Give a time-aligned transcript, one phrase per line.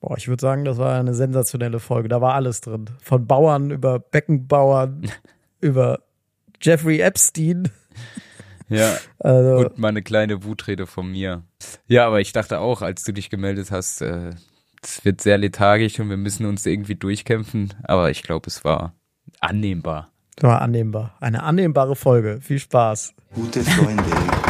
[0.00, 2.08] Boah, ich würde sagen, das war eine sensationelle Folge.
[2.08, 2.86] Da war alles drin.
[3.02, 5.10] Von Bauern über Beckenbauern,
[5.60, 6.00] über
[6.60, 7.70] Jeffrey Epstein.
[8.68, 8.96] Ja.
[9.22, 11.42] Also, und mal eine kleine Wutrede von mir.
[11.86, 14.30] Ja, aber ich dachte auch, als du dich gemeldet hast, äh,
[14.82, 17.74] es wird sehr lethargisch und wir müssen uns irgendwie durchkämpfen.
[17.82, 18.94] Aber ich glaube, es war
[19.40, 20.10] annehmbar.
[20.36, 21.16] Es war annehmbar.
[21.20, 22.40] Eine annehmbare Folge.
[22.40, 23.12] Viel Spaß.
[23.34, 24.49] Gute Freunde.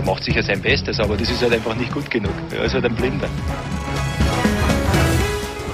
[0.00, 2.32] Er macht sicher sein Bestes, aber das ist halt einfach nicht gut genug.
[2.50, 3.28] Er ist halt ein Blinder.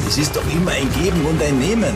[0.05, 1.95] Es ist doch immer ein Geben und ein Nehmen.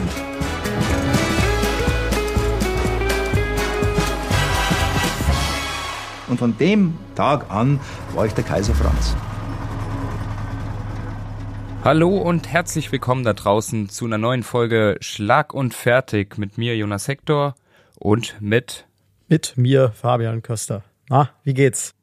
[6.29, 7.81] Und von dem Tag an
[8.15, 9.17] war ich der Kaiser Franz.
[11.83, 16.77] Hallo und herzlich willkommen da draußen zu einer neuen Folge Schlag und Fertig mit mir,
[16.77, 17.57] Jonas Hector,
[17.97, 18.87] und mit.
[19.27, 20.85] Mit mir, Fabian Köster.
[21.09, 21.97] Na, wie geht's?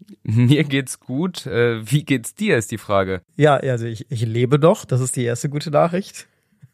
[0.22, 1.46] Mir geht's gut.
[1.46, 3.22] Äh, wie geht's dir, ist die Frage.
[3.36, 4.84] Ja, also ich, ich lebe doch.
[4.84, 6.26] Das ist die erste gute Nachricht.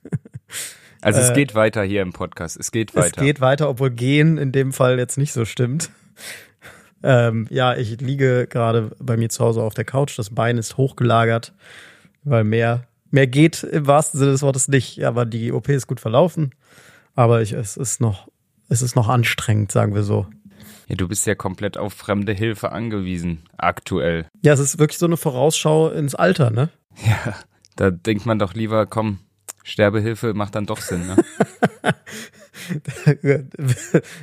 [1.04, 2.56] Also es äh, geht weiter hier im Podcast.
[2.58, 3.18] Es geht weiter.
[3.18, 5.90] Es geht weiter, obwohl gehen in dem Fall jetzt nicht so stimmt.
[7.06, 10.18] Ähm, ja, ich liege gerade bei mir zu Hause auf der Couch.
[10.18, 11.52] Das Bein ist hochgelagert,
[12.22, 15.04] weil mehr, mehr geht im wahrsten Sinne des Wortes nicht.
[15.04, 16.54] Aber die OP ist gut verlaufen.
[17.14, 18.28] Aber ich, es ist noch,
[18.70, 20.26] es ist noch anstrengend, sagen wir so.
[20.86, 24.26] Ja, du bist ja komplett auf fremde Hilfe angewiesen, aktuell.
[24.42, 26.70] Ja, es ist wirklich so eine Vorausschau ins Alter, ne?
[27.04, 27.34] Ja,
[27.74, 29.18] da denkt man doch lieber, komm,
[29.64, 31.16] Sterbehilfe macht dann doch Sinn, ne?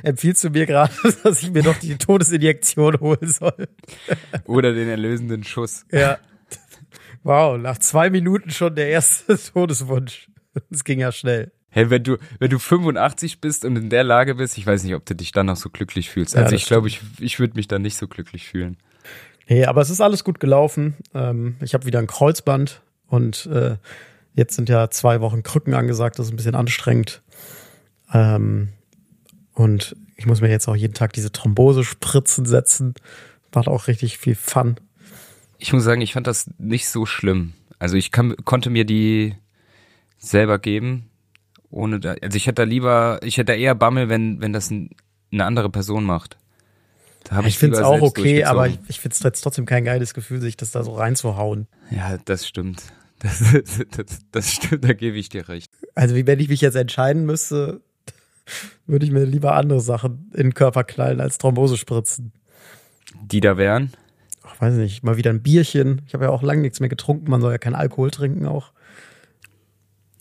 [0.02, 3.68] Empfiehlst du mir gerade, dass ich mir doch die Todesinjektion holen soll?
[4.46, 5.84] Oder den erlösenden Schuss.
[5.90, 6.18] Ja.
[7.24, 10.28] Wow, nach zwei Minuten schon der erste Todeswunsch.
[10.70, 11.52] Es ging ja schnell.
[11.74, 14.94] Hey, wenn du, wenn du 85 bist und in der Lage bist, ich weiß nicht,
[14.94, 16.36] ob du dich dann noch so glücklich fühlst.
[16.36, 18.76] Also ja, ich glaube, ich, ich würde mich dann nicht so glücklich fühlen.
[19.48, 20.96] Nee, aber es ist alles gut gelaufen.
[21.14, 23.76] Ähm, ich habe wieder ein Kreuzband und äh,
[24.34, 26.18] jetzt sind ja zwei Wochen Krücken angesagt.
[26.18, 27.22] Das ist ein bisschen anstrengend.
[28.12, 28.68] Ähm,
[29.54, 32.94] und ich muss mir jetzt auch jeden Tag diese Thrombosespritzen setzen.
[33.54, 34.76] Macht auch richtig viel Fun.
[35.56, 37.54] Ich muss sagen, ich fand das nicht so schlimm.
[37.78, 39.36] Also ich kann, konnte mir die
[40.18, 41.08] selber geben
[41.72, 44.70] ohne da, also ich hätte da lieber, ich hätte da eher Bammel, wenn, wenn das
[44.70, 44.90] ein,
[45.32, 46.36] eine andere Person macht.
[47.24, 49.64] Da hab ich ich finde es auch okay, aber ich, ich finde es jetzt trotzdem
[49.64, 51.66] kein geiles Gefühl, sich das da so reinzuhauen.
[51.90, 52.82] Ja, das stimmt.
[53.22, 53.54] Das,
[53.92, 55.70] das, das stimmt, da gebe ich dir recht.
[55.94, 57.80] Also wie wenn ich mich jetzt entscheiden müsste,
[58.88, 62.32] würde ich mir lieber andere Sachen in den Körper knallen als Thrombosespritzen.
[63.22, 63.92] Die da wären?
[64.42, 66.02] Ach, weiß nicht, mal wieder ein Bierchen.
[66.08, 68.72] Ich habe ja auch lange nichts mehr getrunken, man soll ja keinen Alkohol trinken auch.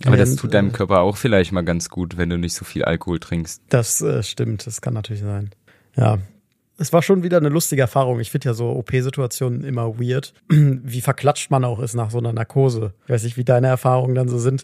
[0.06, 2.84] Aber das tut deinem Körper auch vielleicht mal ganz gut, wenn du nicht so viel
[2.84, 3.62] Alkohol trinkst.
[3.70, 5.52] Das äh, stimmt, das kann natürlich sein.
[5.96, 6.20] Ja.
[6.78, 8.20] Es war schon wieder eine lustige Erfahrung.
[8.20, 12.34] Ich finde ja so OP-Situationen immer weird, wie verklatscht man auch ist nach so einer
[12.34, 12.94] Narkose.
[13.06, 14.64] Ich weiß nicht, wie deine Erfahrungen dann so sind.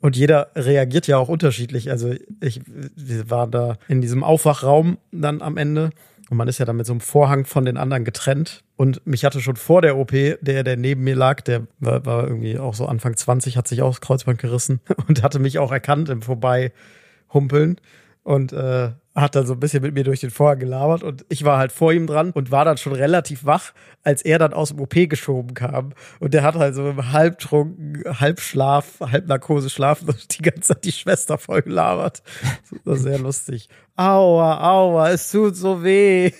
[0.00, 1.90] Und jeder reagiert ja auch unterschiedlich.
[1.90, 5.90] Also ich, wir waren da in diesem Aufwachraum dann am Ende
[6.30, 8.62] und man ist ja dann mit so einem Vorhang von den anderen getrennt.
[8.76, 12.24] Und mich hatte schon vor der OP, der, der neben mir lag, der war, war
[12.24, 15.72] irgendwie auch so Anfang 20, hat sich auch das Kreuzband gerissen und hatte mich auch
[15.72, 17.80] erkannt im Vorbeihumpeln.
[18.28, 21.44] Und äh, hat dann so ein bisschen mit mir durch den Vorhang gelabert und ich
[21.44, 23.72] war halt vor ihm dran und war dann schon relativ wach,
[24.02, 25.94] als er dann aus dem OP geschoben kam.
[26.20, 30.92] Und der hat halt so im Halbtrunken, Halbschlaf, Halbnarkose schlafen und die ganze Zeit die
[30.92, 32.22] Schwester voll gelabert.
[32.70, 33.70] Das war sehr lustig.
[33.96, 36.30] Aua, aua, es tut so weh.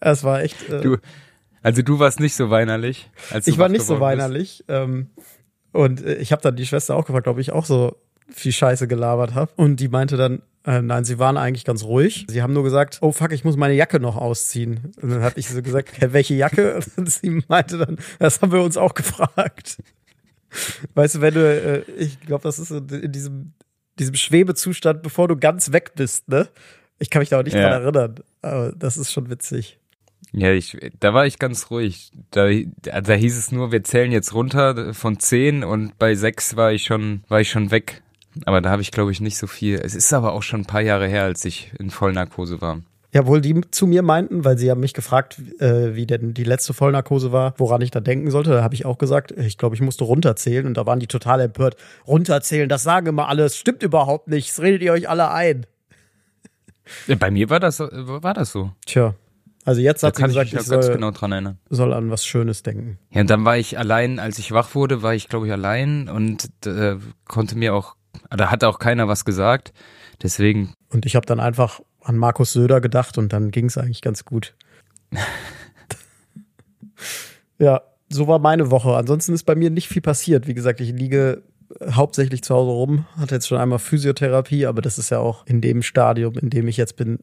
[0.00, 0.68] Es war echt.
[0.68, 0.96] Äh, du,
[1.62, 3.08] also du warst nicht so weinerlich.
[3.30, 4.64] Als ich war nicht so weinerlich.
[4.66, 5.10] Ähm,
[5.72, 7.96] und äh, ich habe dann die Schwester auch gefragt, ob ich auch so
[8.30, 9.50] viel Scheiße gelabert habe.
[9.56, 12.26] Und die meinte dann, äh, nein, sie waren eigentlich ganz ruhig.
[12.28, 14.92] Sie haben nur gesagt, oh fuck, ich muss meine Jacke noch ausziehen.
[15.00, 16.80] Und dann habe ich so gesagt, hey, welche Jacke?
[16.96, 19.78] Und sie meinte dann, das haben wir uns auch gefragt.
[20.94, 23.52] Weißt du, wenn du, äh, ich glaube, das ist in diesem,
[23.98, 26.48] diesem Schwebezustand, bevor du ganz weg bist, ne?
[26.98, 27.68] Ich kann mich da auch nicht ja.
[27.68, 28.14] dran erinnern.
[28.42, 29.78] Aber das ist schon witzig.
[30.32, 32.10] Ja, ich, da war ich ganz ruhig.
[32.30, 32.48] Da,
[32.82, 36.84] da hieß es nur, wir zählen jetzt runter von zehn und bei sechs war ich
[36.84, 38.02] schon, war ich schon weg.
[38.44, 39.80] Aber da habe ich, glaube ich, nicht so viel.
[39.82, 42.80] Es ist aber auch schon ein paar Jahre her, als ich in Vollnarkose war.
[43.14, 46.44] Ja, wohl die zu mir meinten, weil sie haben mich gefragt, äh, wie denn die
[46.44, 48.50] letzte Vollnarkose war, woran ich da denken sollte.
[48.50, 51.40] Da habe ich auch gesagt, ich glaube, ich musste runterzählen und da waren die total
[51.40, 51.76] empört.
[52.06, 55.64] Runterzählen, das sagen immer alle, es stimmt überhaupt nicht, das redet ihr euch alle ein.
[57.06, 58.72] Ja, bei mir war das, war das so.
[58.84, 59.14] Tja.
[59.64, 61.58] Also jetzt hat da sie gesagt, ich, ich soll, genau dran erinnern.
[61.68, 62.98] soll an was Schönes denken.
[63.10, 66.08] Ja, und dann war ich allein, als ich wach wurde, war ich, glaube ich, allein
[66.08, 66.96] und äh,
[67.26, 67.97] konnte mir auch
[68.30, 69.72] da hat auch keiner was gesagt.
[70.22, 70.74] Deswegen.
[70.90, 74.24] Und ich habe dann einfach an Markus Söder gedacht und dann ging es eigentlich ganz
[74.24, 74.54] gut.
[77.60, 78.94] Ja, so war meine Woche.
[78.94, 80.46] Ansonsten ist bei mir nicht viel passiert.
[80.46, 81.42] Wie gesagt, ich liege
[81.90, 85.60] hauptsächlich zu Hause rum, hatte jetzt schon einmal Physiotherapie, aber das ist ja auch in
[85.60, 87.18] dem Stadium, in dem ich jetzt bin,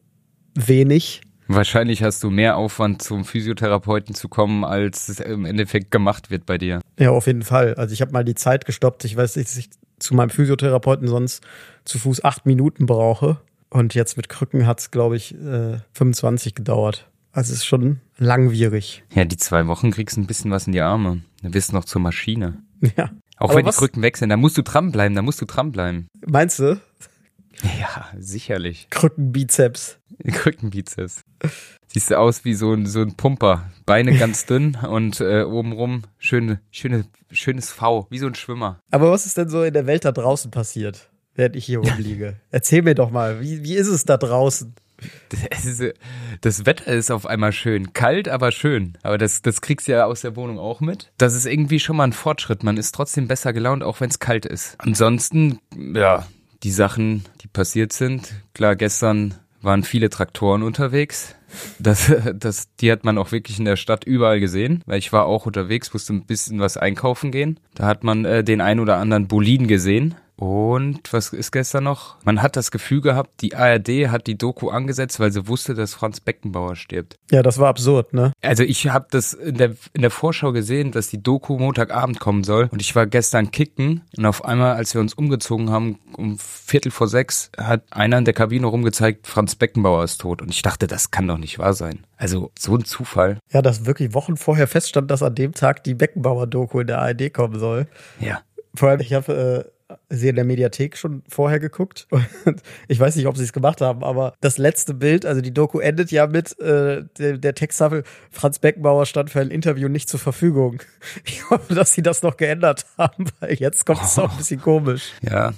[0.54, 1.22] wenig.
[1.48, 6.46] Wahrscheinlich hast du mehr Aufwand, zum Physiotherapeuten zu kommen, als es im Endeffekt gemacht wird
[6.46, 6.80] bei dir.
[6.98, 7.74] Ja, auf jeden Fall.
[7.74, 9.04] Also ich habe mal die Zeit gestoppt.
[9.04, 9.70] Ich weiß nicht,
[10.06, 11.42] zu meinem Physiotherapeuten sonst
[11.84, 13.38] zu Fuß acht Minuten brauche.
[13.68, 17.08] Und jetzt mit Krücken hat es, glaube ich, äh, 25 gedauert.
[17.32, 19.02] Also es ist schon langwierig.
[19.14, 21.20] Ja, die zwei Wochen kriegst du ein bisschen was in die Arme.
[21.42, 22.62] Du bist noch zur Maschine.
[22.96, 23.10] Ja.
[23.38, 26.08] Auch Aber wenn was- die Krücken wechseln, da musst du dranbleiben, da musst du dranbleiben.
[26.26, 26.78] Meinst du?
[27.62, 28.88] Ja, sicherlich.
[28.90, 29.98] Krückenbizeps.
[30.26, 31.22] Krückenbizeps.
[31.86, 33.70] Siehst du aus wie so ein, so ein Pumper.
[33.86, 38.80] Beine ganz dünn und äh, obenrum schöne, schöne, schönes V, wie so ein Schwimmer.
[38.90, 42.36] Aber was ist denn so in der Welt da draußen passiert, während ich hier rumliege?
[42.50, 44.74] Erzähl mir doch mal, wie, wie ist es da draußen?
[45.28, 45.92] Das,
[46.40, 47.92] das Wetter ist auf einmal schön.
[47.92, 48.96] Kalt, aber schön.
[49.02, 51.12] Aber das, das kriegst du ja aus der Wohnung auch mit.
[51.18, 52.62] Das ist irgendwie schon mal ein Fortschritt.
[52.62, 54.74] Man ist trotzdem besser gelaunt, auch wenn es kalt ist.
[54.78, 55.58] Ansonsten,
[55.94, 56.26] ja,
[56.62, 58.32] die Sachen, die passiert sind.
[58.54, 61.34] Klar, gestern waren viele Traktoren unterwegs.
[61.78, 65.26] Das, das, die hat man auch wirklich in der Stadt überall gesehen, weil ich war
[65.26, 67.60] auch unterwegs, musste ein bisschen was einkaufen gehen.
[67.74, 70.14] Da hat man äh, den ein oder anderen Boliden gesehen.
[70.36, 72.16] Und was ist gestern noch?
[72.24, 75.94] Man hat das Gefühl gehabt, die ARD hat die Doku angesetzt, weil sie wusste, dass
[75.94, 77.16] Franz Beckenbauer stirbt.
[77.30, 78.32] Ja, das war absurd, ne?
[78.42, 82.44] Also ich habe das in der, in der Vorschau gesehen, dass die Doku Montagabend kommen
[82.44, 82.68] soll.
[82.70, 86.92] Und ich war gestern kicken und auf einmal, als wir uns umgezogen haben, um Viertel
[86.92, 90.42] vor sechs, hat einer in der Kabine rumgezeigt, Franz Beckenbauer ist tot.
[90.42, 92.04] Und ich dachte, das kann doch nicht wahr sein.
[92.18, 93.38] Also so ein Zufall.
[93.52, 97.32] Ja, dass wirklich Wochen vorher feststand, dass an dem Tag die Beckenbauer-Doku in der ARD
[97.32, 97.86] kommen soll.
[98.20, 98.42] Ja.
[98.74, 99.75] Vor allem, ich habe äh,
[100.08, 102.06] sie in der Mediathek schon vorher geguckt.
[102.44, 105.52] Und ich weiß nicht, ob sie es gemacht haben, aber das letzte Bild, also die
[105.52, 110.08] Doku endet ja mit äh, der, der Texttafel, Franz Beckenbauer stand für ein Interview nicht
[110.08, 110.82] zur Verfügung.
[111.24, 114.60] Ich hoffe, dass sie das noch geändert haben, weil jetzt kommt es auch ein bisschen
[114.60, 115.12] komisch.
[115.22, 115.52] Ja,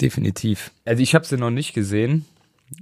[0.00, 0.70] definitiv.
[0.84, 2.24] Also ich habe sie noch nicht gesehen.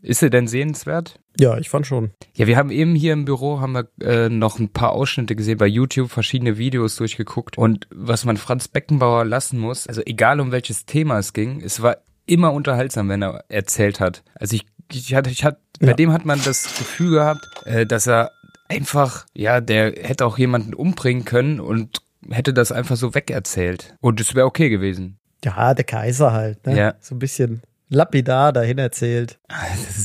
[0.02, 1.18] Ist sie denn sehenswert?
[1.38, 2.10] Ja, ich fand schon.
[2.36, 5.58] Ja, wir haben eben hier im Büro haben wir äh, noch ein paar Ausschnitte gesehen
[5.58, 10.52] bei YouTube, verschiedene Videos durchgeguckt und was man Franz Beckenbauer lassen muss, also egal um
[10.52, 14.22] welches Thema es ging, es war immer unterhaltsam, wenn er erzählt hat.
[14.34, 15.94] Also ich, ich hatte, ich hatte, bei Ja.
[15.94, 18.30] dem hat man das Gefühl gehabt, äh, dass er
[18.68, 21.98] einfach, ja, der hätte auch jemanden umbringen können und
[22.30, 25.18] hätte das einfach so wegerzählt und es wäre okay gewesen.
[25.44, 26.76] Ja, der Kaiser halt, ne?
[26.78, 26.94] Ja.
[27.00, 29.38] So ein bisschen lapidar dahin erzählt.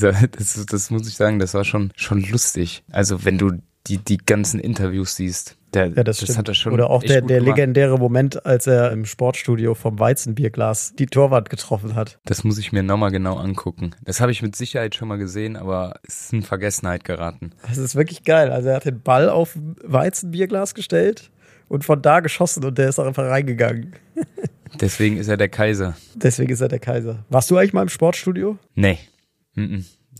[0.30, 2.84] das, das muss ich sagen, das war schon, schon lustig.
[2.90, 3.52] Also wenn du
[3.86, 6.36] die, die ganzen Interviews siehst, der, Ja, das, stimmt.
[6.38, 7.56] hat er schon Oder auch der, der gemacht.
[7.56, 12.18] legendäre Moment, als er im Sportstudio vom Weizenbierglas die Torwand getroffen hat.
[12.24, 13.92] Das muss ich mir nochmal genau angucken.
[14.04, 17.52] Das habe ich mit Sicherheit schon mal gesehen, aber es ist in Vergessenheit geraten.
[17.68, 18.50] Das ist wirklich geil.
[18.50, 21.30] Also er hat den Ball auf Weizenbierglas gestellt
[21.68, 23.94] und von da geschossen und der ist auch einfach reingegangen.
[24.78, 25.96] Deswegen ist er der Kaiser.
[26.14, 27.24] Deswegen ist er der Kaiser.
[27.28, 28.58] Warst du eigentlich mal im Sportstudio?
[28.74, 28.98] Nee.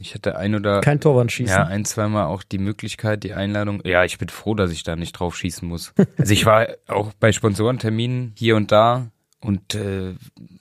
[0.01, 1.55] Ich hatte ein oder Kein Torwand schießen.
[1.55, 3.83] ja, ein, zweimal auch die Möglichkeit, die Einladung.
[3.85, 5.93] Ja, ich bin froh, dass ich da nicht drauf schießen muss.
[6.19, 9.11] Also ich war auch bei Sponsorenterminen hier und da
[9.43, 10.15] und äh,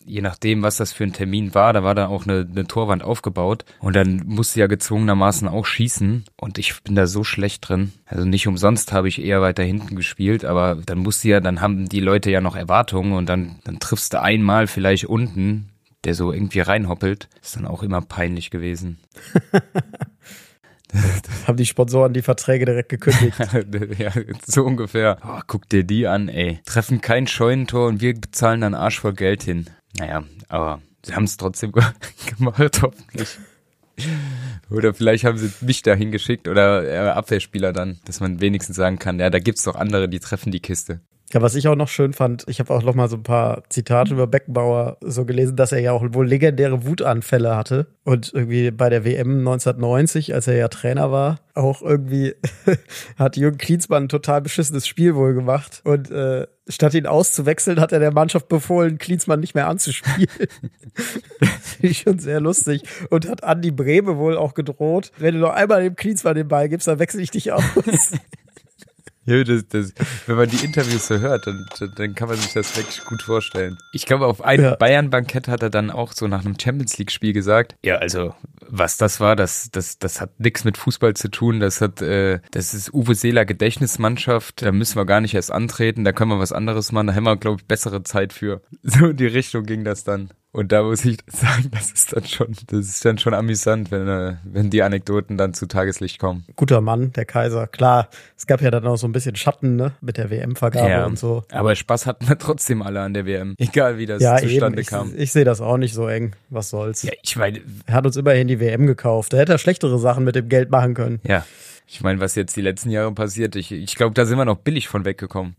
[0.06, 3.04] je nachdem, was das für ein Termin war, da war da auch eine, eine Torwand
[3.04, 7.92] aufgebaut und dann musste ja gezwungenermaßen auch schießen und ich bin da so schlecht drin.
[8.06, 11.90] Also nicht umsonst habe ich eher weiter hinten gespielt, aber dann musste ja, dann haben
[11.90, 15.70] die Leute ja noch Erwartungen und dann, dann triffst du einmal vielleicht unten,
[16.06, 19.00] der so irgendwie reinhoppelt, ist dann auch immer peinlich gewesen.
[21.48, 23.38] Haben die Sponsoren die Verträge direkt gekündigt.
[24.00, 24.12] ja,
[24.46, 25.18] so ungefähr.
[25.26, 26.60] Oh, guck dir die an, ey.
[26.66, 29.68] Treffen kein Scheunentor und wir bezahlen dann Arsch voll Geld hin.
[29.98, 31.84] Naja, aber sie haben es trotzdem ge-
[32.38, 33.38] gemacht, hoffentlich.
[34.70, 38.98] Oder vielleicht haben sie mich da hingeschickt oder äh, Abwehrspieler dann, dass man wenigstens sagen
[38.98, 41.02] kann, ja, da gibt's doch andere, die treffen die Kiste.
[41.32, 43.64] Ja, was ich auch noch schön fand, ich habe auch noch mal so ein paar
[43.70, 48.72] Zitate über Beckenbauer so gelesen, dass er ja auch wohl legendäre Wutanfälle hatte und irgendwie
[48.72, 52.34] bei der WM 1990, als er ja Trainer war, auch irgendwie
[53.16, 57.92] hat Jürgen Klinsmann ein total beschissenes Spiel wohl gemacht und äh, statt ihn auszuwechseln, hat
[57.92, 60.30] er der Mannschaft befohlen, Klinsmann nicht mehr anzuspielen.
[61.40, 62.82] das finde ich schon sehr lustig
[63.12, 66.70] und hat Andi Breme wohl auch gedroht, wenn du noch einmal dem Klinsmann den Ball
[66.70, 67.64] gibst, dann wechsel ich dich aus.
[69.30, 69.94] Ja, das, das,
[70.26, 73.78] wenn man die Interviews so hört, dann, dann kann man sich das wirklich gut vorstellen.
[73.94, 74.76] Ich glaube, auf einem Ja.
[74.76, 78.34] Bayern-Bankett hat er dann auch so nach einem Champions League-Spiel gesagt, ja, also
[78.68, 82.40] was das war, das, das, das hat nichts mit Fußball zu tun, das hat, äh,
[82.52, 86.40] das ist Uwe Seeler Gedächtnismannschaft, da müssen wir gar nicht erst antreten, da können wir
[86.40, 88.62] was anderes machen, da haben wir, glaube ich, bessere Zeit für.
[88.84, 90.30] So in die Richtung ging das dann.
[90.52, 94.08] Und da muss ich sagen, das ist dann schon, das ist dann schon amüsant, wenn,
[94.08, 96.44] äh, wenn die Anekdoten dann zu Tageslicht kommen.
[96.56, 97.68] Guter Mann, der Kaiser.
[97.68, 101.20] Klar, es gab ja dann auch so ein bisschen Schatten, ne, mit der WM-Vergabe und
[101.20, 101.44] so.
[101.52, 103.54] Aber Spaß hatten wir trotzdem alle an der WM.
[103.60, 104.82] Egal wie das Ja, zustande eben.
[104.82, 105.14] Ich, kam.
[105.16, 106.36] ich sehe das auch nicht so eng.
[106.50, 107.04] Was soll's?
[107.04, 109.34] ja, ich meine, Er hat uns immerhin die WM gekauft.
[109.34, 111.20] Da hätte er schlechtere Sachen mit dem Geld machen können.
[111.24, 111.46] ja.
[111.92, 114.60] Ich meine, was jetzt die letzten Jahre passiert, ich, ich glaube, da sind wir noch
[114.60, 115.56] billig von weggekommen.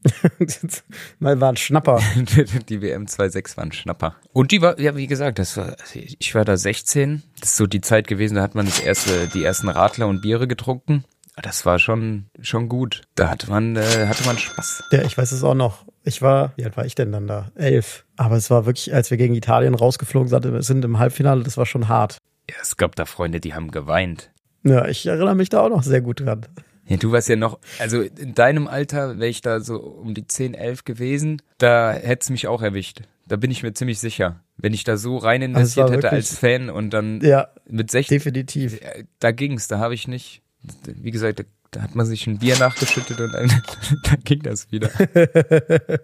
[1.19, 2.01] Mal war ein Schnapper.
[2.69, 4.15] die WM 2.6 war ein Schnapper.
[4.33, 7.25] Und die war, ja, wie gesagt, das war, ich war da 16.
[7.41, 10.21] Das ist so die Zeit gewesen, da hat man das erste, die ersten Radler und
[10.21, 11.05] Biere getrunken.
[11.43, 13.03] Das war schon, schon gut.
[13.17, 14.85] Da hatte man, äh, hatte man Spaß.
[14.93, 15.85] Ja, ich weiß es auch noch.
[16.05, 17.51] Ich war, wie alt war ich denn dann da?
[17.57, 18.05] Elf.
[18.17, 21.67] Aber es war wirklich, als wir gegen Italien rausgeflogen sind, sind im Halbfinale, das war
[21.67, 22.19] schon hart.
[22.49, 24.31] Ja, es gab da Freunde, die haben geweint.
[24.63, 26.47] Ja, ich erinnere mich da auch noch sehr gut dran.
[26.87, 30.27] Ja, du warst ja noch, also in deinem Alter wäre ich da so um die
[30.27, 33.03] 10, 11 gewesen, da hätte es mich auch erwischt.
[33.29, 34.41] Da bin ich mir ziemlich sicher.
[34.57, 38.17] Wenn ich da so rein investiert war hätte als Fan und dann Ja, mit 16,
[38.19, 38.81] definitiv.
[38.83, 40.43] äh, da ging's, da habe ich nicht,
[40.85, 43.49] wie gesagt, da, hat man sich ein Bier nachgeschüttet und dann,
[44.05, 44.91] dann ging das wieder.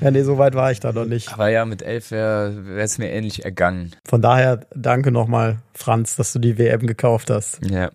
[0.00, 1.32] Ja, nee, so weit war ich da noch nicht.
[1.32, 3.92] Aber ja, mit 11 wäre es mir ähnlich ergangen.
[4.04, 7.64] Von daher danke nochmal, Franz, dass du die WM gekauft hast.
[7.64, 7.92] Ja,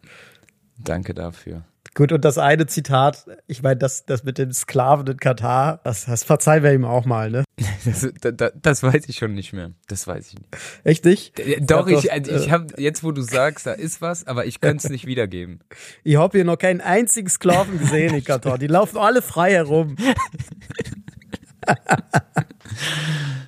[0.78, 1.64] danke dafür.
[1.98, 6.06] Gut, und das eine Zitat, ich meine, das, das mit dem Sklaven in Katar, das,
[6.06, 7.44] das verzeihen wir ihm auch mal, ne?
[7.86, 9.72] Das, das, das weiß ich schon nicht mehr.
[9.88, 10.48] Das weiß ich nicht.
[10.84, 11.39] Echt nicht?
[11.39, 14.62] Äh, Doch, ich, äh, ich habe jetzt, wo du sagst, da ist was, aber ich
[14.62, 15.62] könnte es nicht wiedergeben.
[16.04, 18.60] Ich habe hier noch keinen einzigen Sklaven gesehen in Katar.
[18.60, 19.96] Die laufen alle frei herum.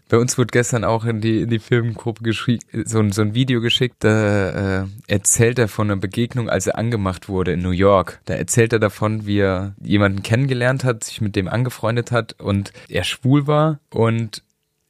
[0.10, 3.36] Bei uns wurde gestern auch in die, in die Filmgruppe geschickt, so, ein- so ein
[3.36, 7.70] Video geschickt, da äh, erzählt er von einer Begegnung, als er angemacht wurde in New
[7.72, 8.20] York.
[8.26, 12.74] Da erzählt er davon, wie er jemanden kennengelernt hat, sich mit dem angefreundet hat und
[12.90, 14.44] er schwul war und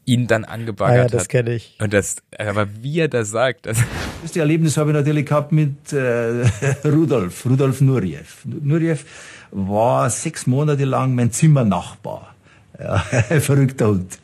[0.06, 1.78] ihn dann Ah ja, angebaggert das kenne ich.
[1.80, 3.78] Und das, aber wie er das sagt, das,
[4.24, 6.46] Das Erlebnis habe ich natürlich gehabt mit äh,
[6.86, 8.44] Rudolf, Rudolf Nurjev.
[8.46, 9.04] Nurjev
[9.52, 12.34] war sechs Monate lang mein Zimmernachbar.
[12.80, 12.98] Ja,
[13.42, 14.18] verrückter Hund.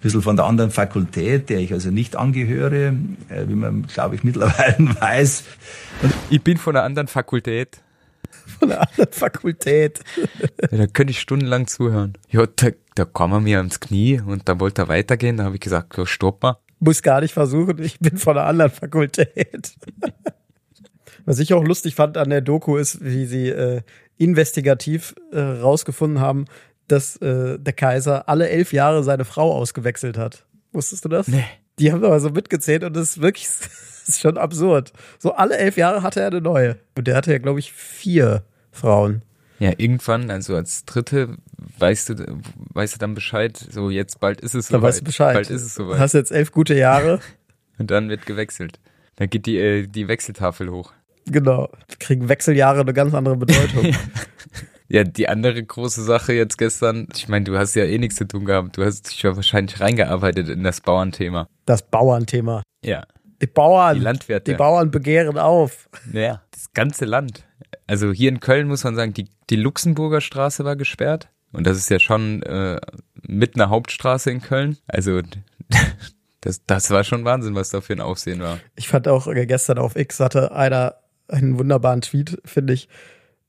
[0.00, 2.94] Bisschen von der anderen Fakultät, der ich also nicht angehöre,
[3.28, 5.44] äh, wie man, glaube ich, mittlerweile weiß.
[6.30, 7.78] ich bin von einer anderen Fakultät.
[8.58, 10.00] Von der anderen Fakultät.
[10.70, 12.14] Ja, da könnte ich stundenlang zuhören.
[12.30, 15.36] Ja, da, da kam er mir ans Knie und da wollte er weitergehen.
[15.36, 16.58] Da habe ich gesagt, so, stopp mal.
[16.80, 19.72] Muss gar nicht versuchen, ich bin von der anderen Fakultät.
[21.24, 23.82] Was ich auch lustig fand an der Doku ist, wie sie äh,
[24.16, 26.46] investigativ äh, rausgefunden haben,
[26.88, 30.44] dass äh, der Kaiser alle elf Jahre seine Frau ausgewechselt hat.
[30.72, 31.28] Wusstest du das?
[31.28, 31.44] Nee.
[31.78, 33.46] Die haben aber so mitgezählt und das ist wirklich
[34.06, 34.92] das ist schon absurd.
[35.18, 36.78] So alle elf Jahre hatte er eine neue.
[36.96, 38.42] Und der hatte ja, glaube ich, vier
[38.72, 39.22] Frauen.
[39.60, 41.36] Ja, irgendwann, also als Dritte,
[41.78, 42.38] weißt du,
[42.74, 44.88] weißt du dann Bescheid, so jetzt bald ist es Da soweit.
[44.88, 45.34] weißt du Bescheid.
[45.34, 45.98] Bald ist es soweit.
[45.98, 47.20] Hast jetzt elf gute Jahre.
[47.78, 48.78] Und dann wird gewechselt.
[49.16, 50.92] Dann geht die, äh, die Wechseltafel hoch.
[51.26, 51.68] genau.
[51.98, 53.94] Kriegen Wechseljahre eine ganz andere Bedeutung.
[54.88, 58.26] Ja, die andere große Sache jetzt gestern, ich meine, du hast ja eh nichts zu
[58.26, 58.76] tun gehabt.
[58.78, 61.48] Du hast dich ja wahrscheinlich reingearbeitet in das Bauernthema.
[61.66, 62.62] Das Bauernthema.
[62.82, 63.04] Ja.
[63.42, 64.50] Die Bauern, Die Landwirte.
[64.50, 65.88] die Bauern begehren auf.
[66.12, 67.44] Ja, das ganze Land.
[67.86, 71.28] Also hier in Köln muss man sagen, die, die Luxemburger Straße war gesperrt.
[71.52, 72.80] Und das ist ja schon äh,
[73.22, 74.78] mit einer Hauptstraße in Köln.
[74.86, 75.20] Also
[76.40, 78.58] das, das war schon Wahnsinn, was da für ein Aufsehen war.
[78.74, 80.96] Ich fand auch äh, gestern auf X hatte einer
[81.28, 82.88] einen wunderbaren Tweet, finde ich.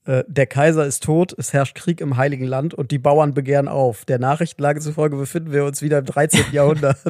[0.09, 3.67] Äh, Der Kaiser ist tot, es herrscht Krieg im Heiligen Land und die Bauern begehren
[3.67, 4.05] auf.
[4.05, 6.45] Der Nachrichtenlage zufolge befinden wir uns wieder im 13.
[6.51, 6.97] Jahrhundert.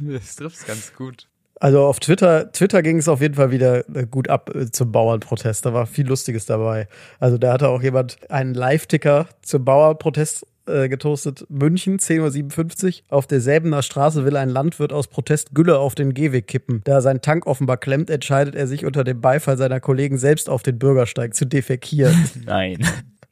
[0.00, 1.26] Das trifft ganz gut.
[1.58, 4.92] Also auf Twitter, Twitter ging es auf jeden Fall wieder äh, gut ab äh, zum
[4.92, 5.66] Bauernprotest.
[5.66, 6.86] Da war viel Lustiges dabei.
[7.18, 11.46] Also da hatte auch jemand einen Live-Ticker zum Bauernprotest äh, getoastet.
[11.48, 12.92] München, 10.57 Uhr.
[13.08, 16.82] Auf der Säbener Straße will ein Landwirt aus Protest Gülle auf den Gehweg kippen.
[16.84, 20.62] Da sein Tank offenbar klemmt, entscheidet er sich unter dem Beifall seiner Kollegen selbst auf
[20.62, 22.28] den Bürgersteig zu defekieren.
[22.46, 22.78] Nein.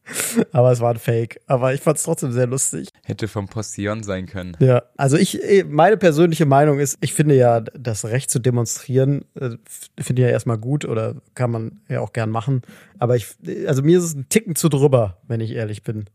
[0.53, 1.41] Aber es war ein Fake.
[1.47, 2.89] Aber ich fand es trotzdem sehr lustig.
[3.05, 4.57] Hätte vom Postillon sein können.
[4.61, 9.25] Ja, also ich, eh, meine persönliche Meinung ist, ich finde ja, das Recht zu demonstrieren,
[9.35, 9.51] äh,
[10.01, 12.63] finde ich ja erstmal gut oder kann man ja auch gern machen.
[12.99, 13.27] Aber ich,
[13.67, 16.07] also mir ist es ein Ticken zu drüber, wenn ich ehrlich bin.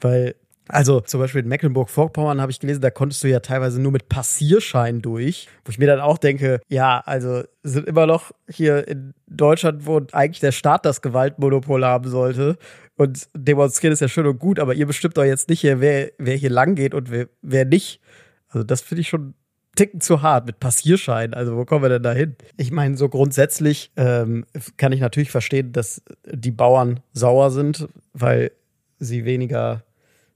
[0.00, 0.36] Weil,
[0.68, 4.08] also zum Beispiel in Mecklenburg-Vorpommern habe ich gelesen, da konntest du ja teilweise nur mit
[4.08, 9.14] Passierschein durch, wo ich mir dann auch denke, ja, also sind immer noch hier in
[9.28, 12.58] Deutschland, wo eigentlich der Staat das Gewaltmonopol haben sollte.
[12.96, 16.10] Und demonstrieren ist ja schön und gut, aber ihr bestimmt doch jetzt nicht hier, wer,
[16.18, 18.00] wer hier lang geht und wer, wer nicht.
[18.48, 19.34] Also das finde ich schon
[19.76, 21.34] Ticken zu hart mit Passierschein.
[21.34, 22.34] Also wo kommen wir denn da hin?
[22.56, 24.46] Ich meine, so grundsätzlich ähm,
[24.78, 28.50] kann ich natürlich verstehen, dass die Bauern sauer sind, weil
[28.98, 29.84] sie weniger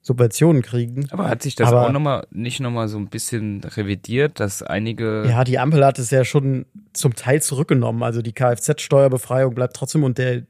[0.02, 1.06] Subventionen kriegen.
[1.10, 4.62] Aber hat sich das Aber- auch noch mal, nicht nochmal so ein bisschen revidiert, dass
[4.62, 5.26] einige.
[5.28, 8.02] Ja, die Ampel hat es ja schon zum Teil zurückgenommen.
[8.02, 10.42] Also die Kfz-Steuerbefreiung bleibt trotzdem und der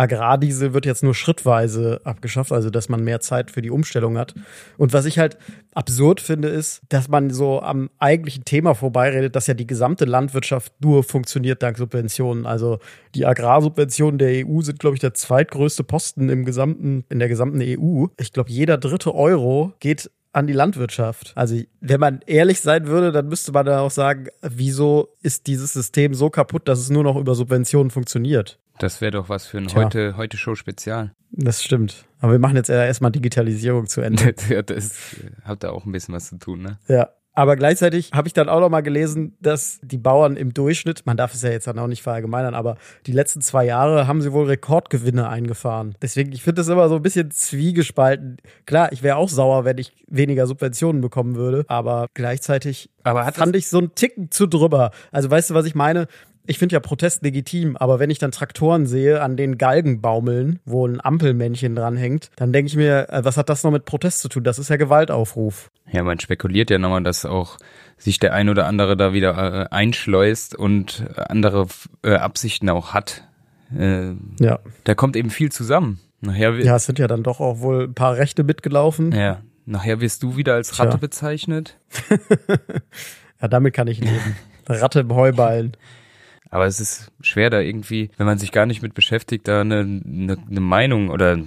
[0.00, 4.34] Agrardiesel wird jetzt nur schrittweise abgeschafft, also dass man mehr Zeit für die Umstellung hat.
[4.78, 5.36] Und was ich halt
[5.74, 10.72] absurd finde, ist, dass man so am eigentlichen Thema vorbeiredet, dass ja die gesamte Landwirtschaft
[10.80, 12.46] nur funktioniert dank Subventionen.
[12.46, 12.78] Also
[13.14, 17.60] die Agrarsubventionen der EU sind, glaube ich, der zweitgrößte Posten im gesamten, in der gesamten
[17.60, 18.06] EU.
[18.18, 21.32] Ich glaube, jeder dritte Euro geht an die Landwirtschaft.
[21.34, 25.72] Also, wenn man ehrlich sein würde, dann müsste man da auch sagen, wieso ist dieses
[25.72, 28.58] System so kaputt, dass es nur noch über Subventionen funktioniert?
[28.78, 29.84] Das wäre doch was für ein Tja.
[29.84, 31.12] heute, heute Show Spezial.
[31.32, 32.06] Das stimmt.
[32.20, 34.34] Aber wir machen jetzt erstmal Digitalisierung zu Ende.
[34.48, 36.78] Ja, das hat da auch ein bisschen was zu tun, ne?
[36.88, 37.10] ja.
[37.32, 41.16] Aber gleichzeitig habe ich dann auch noch mal gelesen, dass die Bauern im Durchschnitt, man
[41.16, 44.32] darf es ja jetzt dann auch nicht verallgemeinern, aber die letzten zwei Jahre haben sie
[44.32, 45.94] wohl Rekordgewinne eingefahren.
[46.02, 48.38] Deswegen, ich finde das immer so ein bisschen zwiegespalten.
[48.66, 53.36] Klar, ich wäre auch sauer, wenn ich weniger Subventionen bekommen würde, aber gleichzeitig Aber hat
[53.36, 54.90] fand ich so einen Ticken zu drüber.
[55.12, 56.08] Also weißt du, was ich meine?
[56.46, 60.58] Ich finde ja Protest legitim, aber wenn ich dann Traktoren sehe, an denen Galgen baumeln,
[60.64, 64.20] wo ein Ampelmännchen dranhängt, dann denke ich mir, äh, was hat das noch mit Protest
[64.20, 64.42] zu tun?
[64.42, 65.70] Das ist ja Gewaltaufruf.
[65.92, 67.58] Ja, man spekuliert ja nochmal, dass auch
[67.98, 71.66] sich der ein oder andere da wieder äh, einschleust und andere
[72.02, 73.22] äh, Absichten auch hat.
[73.78, 74.58] Äh, Ja.
[74.84, 76.00] da kommt eben viel zusammen.
[76.22, 79.12] Nachher, Ja, es sind ja dann doch auch wohl ein paar Rechte mitgelaufen.
[79.12, 80.98] ja, nachher wirst du wieder als Ratte Tja.
[80.98, 81.78] bezeichnet.
[83.42, 84.36] Ja, damit kann ich leben.
[84.68, 85.72] Ratte im Heuballen.
[86.50, 89.80] Aber es ist schwer, da irgendwie, wenn man sich gar nicht mit beschäftigt, da eine,
[89.80, 91.38] eine, eine Meinung oder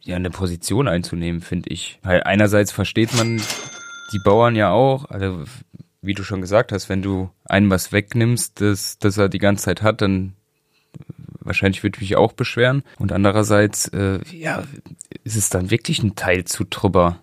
[0.00, 1.98] ja eine Position einzunehmen, finde ich.
[2.02, 3.40] Weil einerseits versteht man
[4.12, 5.44] die Bauern ja auch, also
[6.02, 9.64] wie du schon gesagt hast, wenn du einem was wegnimmst, das, das er die ganze
[9.64, 10.34] Zeit hat, dann
[11.40, 12.82] wahrscheinlich würde ich mich auch beschweren.
[12.98, 14.62] Und andererseits, äh, ja,
[15.24, 17.20] ist es dann wirklich ein Teil zu drüber.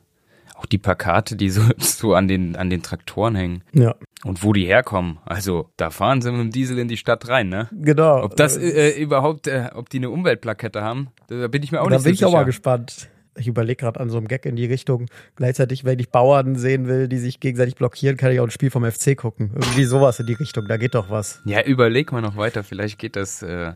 [0.62, 3.64] Auch die Plakate, die so, so an den, an den Traktoren hängen.
[3.74, 5.18] Ja, Und wo die herkommen.
[5.26, 7.68] Also, da fahren sie mit dem Diesel in die Stadt rein, ne?
[7.72, 8.24] genau.
[8.24, 11.90] Ob das äh, überhaupt, äh, ob die eine Umweltplakette haben, da bin ich mir auch
[11.90, 12.46] da nicht bin so ich auch mal sicher.
[12.46, 13.10] gespannt.
[13.38, 15.08] Ich überlege gerade an so einem Gag in die Richtung.
[15.38, 18.70] Gleichzeitig, wenn ich Bauern sehen will, die sich gegenseitig blockieren, kann ich auch ein Spiel
[18.70, 19.52] vom FC gucken.
[19.56, 20.68] Irgendwie sowas in die Richtung.
[20.68, 21.42] Da geht doch was.
[21.46, 23.72] Ja, überleg mal noch weiter, vielleicht geht das äh,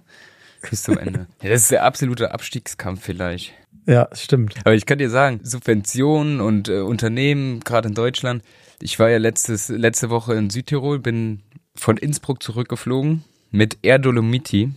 [0.70, 1.28] bis zum Ende.
[1.42, 3.54] ja, das ist der absolute Abstiegskampf vielleicht.
[3.86, 4.56] Ja, stimmt.
[4.62, 8.44] Aber ich kann dir sagen, Subventionen und äh, Unternehmen, gerade in Deutschland.
[8.82, 11.42] Ich war ja letztes, letzte Woche in Südtirol, bin
[11.76, 14.74] von Innsbruck zurückgeflogen mit Air Dolomiti.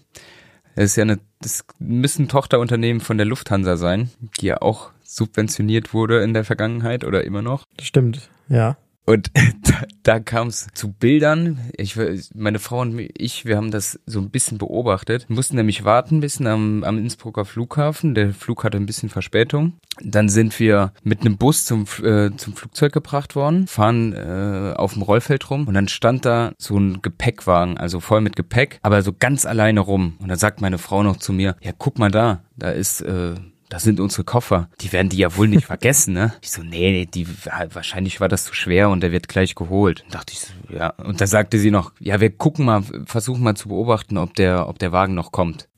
[0.74, 5.94] Das ist ja eine, das müssen Tochterunternehmen von der Lufthansa sein, die ja auch subventioniert
[5.94, 7.64] wurde in der Vergangenheit oder immer noch.
[7.80, 8.28] Stimmt.
[8.48, 8.76] Ja.
[9.08, 9.30] Und
[9.62, 11.58] da, da kam es zu Bildern.
[11.78, 11.98] Ich,
[12.34, 15.26] meine Frau und ich, wir haben das so ein bisschen beobachtet.
[15.30, 18.14] Wir mussten nämlich warten ein bisschen am, am Innsbrucker Flughafen.
[18.14, 19.72] Der Flug hatte ein bisschen Verspätung.
[20.02, 24.92] Dann sind wir mit einem Bus zum, äh, zum Flugzeug gebracht worden, fahren äh, auf
[24.92, 29.02] dem Rollfeld rum und dann stand da so ein Gepäckwagen, also voll mit Gepäck, aber
[29.02, 30.16] so ganz alleine rum.
[30.20, 33.00] Und dann sagt meine Frau noch zu mir, ja guck mal da, da ist...
[33.00, 33.36] Äh,
[33.68, 34.68] das sind unsere Koffer.
[34.81, 36.33] Die werden die ja wohl nicht vergessen, ne?
[36.40, 37.26] Ich so, nee, nee, die,
[37.72, 40.02] wahrscheinlich war das zu schwer und der wird gleich geholt.
[40.04, 40.90] Und dachte ich so, ja.
[40.90, 44.68] Und da sagte sie noch, ja, wir gucken mal, versuchen mal zu beobachten, ob der,
[44.68, 45.68] ob der Wagen noch kommt.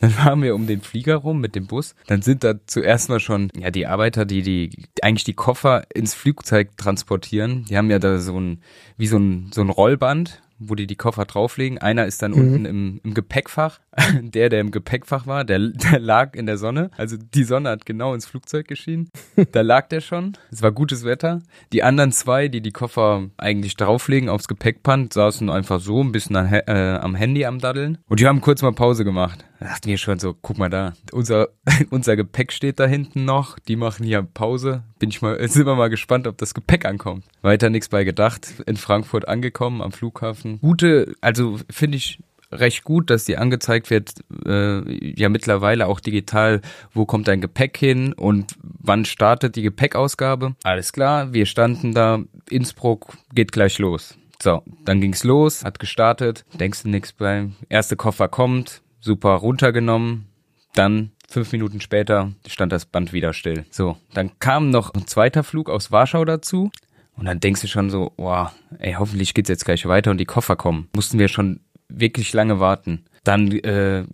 [0.00, 1.94] Dann fahren wir um den Flieger rum mit dem Bus.
[2.08, 6.14] Dann sind da zuerst mal schon, ja, die Arbeiter, die, die, eigentlich die Koffer ins
[6.14, 7.64] Flugzeug transportieren.
[7.70, 8.60] Die haben ja da so ein,
[8.98, 11.78] wie so ein, so ein Rollband, wo die die Koffer drauflegen.
[11.78, 12.38] Einer ist dann Mhm.
[12.38, 13.80] unten im, im Gepäckfach.
[14.22, 16.90] Der, der im Gepäckfach war, der, der lag in der Sonne.
[16.96, 19.08] Also die Sonne hat genau ins Flugzeug geschienen.
[19.52, 20.36] Da lag der schon.
[20.50, 21.42] Es war gutes Wetter.
[21.72, 26.36] Die anderen zwei, die die Koffer eigentlich drauflegen aufs Gepäckband, saßen einfach so ein bisschen
[26.36, 27.98] an, äh, am Handy am Daddeln.
[28.08, 29.44] Und die haben kurz mal Pause gemacht.
[29.60, 31.48] Da dachten wir schon so, guck mal da, unser,
[31.90, 33.58] unser Gepäck steht da hinten noch.
[33.60, 34.82] Die machen hier Pause.
[34.98, 37.24] Bin ich mal, sind wir mal gespannt, ob das Gepäck ankommt.
[37.42, 38.62] Weiter nichts bei gedacht.
[38.66, 40.60] In Frankfurt angekommen am Flughafen.
[40.60, 42.18] Gute, also finde ich
[42.54, 44.12] recht gut, dass dir angezeigt wird,
[44.46, 46.60] äh, ja mittlerweile auch digital,
[46.92, 50.54] wo kommt dein Gepäck hin und wann startet die Gepäckausgabe.
[50.62, 54.16] Alles klar, wir standen da, Innsbruck geht gleich los.
[54.42, 60.26] So, dann ging's los, hat gestartet, denkst du nix bei, erste Koffer kommt, super runtergenommen,
[60.74, 63.64] dann fünf Minuten später stand das Band wieder still.
[63.70, 66.70] So, dann kam noch ein zweiter Flug aus Warschau dazu.
[67.16, 70.24] Und dann denkst du schon so, wow, ey, hoffentlich geht's jetzt gleich weiter und die
[70.24, 70.88] Koffer kommen.
[70.94, 71.60] Mussten wir schon
[71.98, 73.04] wirklich lange warten.
[73.24, 74.04] Dann äh,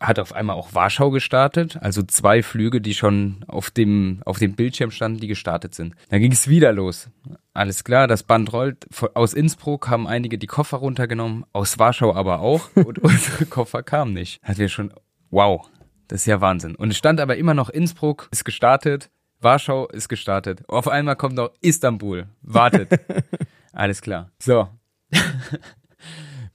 [0.00, 4.54] hat auf einmal auch Warschau gestartet, also zwei Flüge, die schon auf dem auf dem
[4.54, 5.94] Bildschirm standen, die gestartet sind.
[6.08, 7.08] Dann ging es wieder los.
[7.54, 8.86] Alles klar, das Band rollt.
[9.14, 14.12] Aus Innsbruck haben einige die Koffer runtergenommen, aus Warschau aber auch und unsere Koffer kamen
[14.12, 14.42] nicht.
[14.42, 14.92] Hat wir schon,
[15.30, 15.68] wow,
[16.08, 16.74] das ist ja Wahnsinn.
[16.74, 19.10] Und es stand aber immer noch Innsbruck, ist gestartet,
[19.40, 20.68] Warschau ist gestartet.
[20.68, 22.26] Auf einmal kommt noch Istanbul.
[22.42, 23.00] Wartet.
[23.72, 24.30] Alles klar.
[24.38, 24.68] So.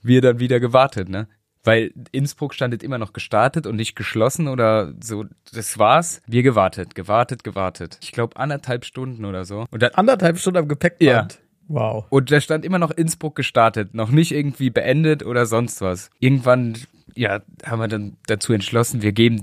[0.03, 1.27] Wir dann wieder gewartet, ne?
[1.63, 5.25] Weil Innsbruck standet immer noch gestartet und nicht geschlossen oder so.
[5.53, 6.21] Das war's.
[6.27, 7.97] Wir gewartet, gewartet, gewartet.
[8.01, 9.65] Ich glaube anderthalb Stunden oder so.
[9.71, 11.33] Und dann Anderthalb Stunden am Gepäckband.
[11.33, 11.39] Ja.
[11.69, 12.05] Wow.
[12.09, 16.09] und da stand immer noch Innsbruck gestartet, noch nicht irgendwie beendet oder sonst was.
[16.19, 16.77] Irgendwann,
[17.15, 19.41] ja, haben wir dann dazu entschlossen, wir geben,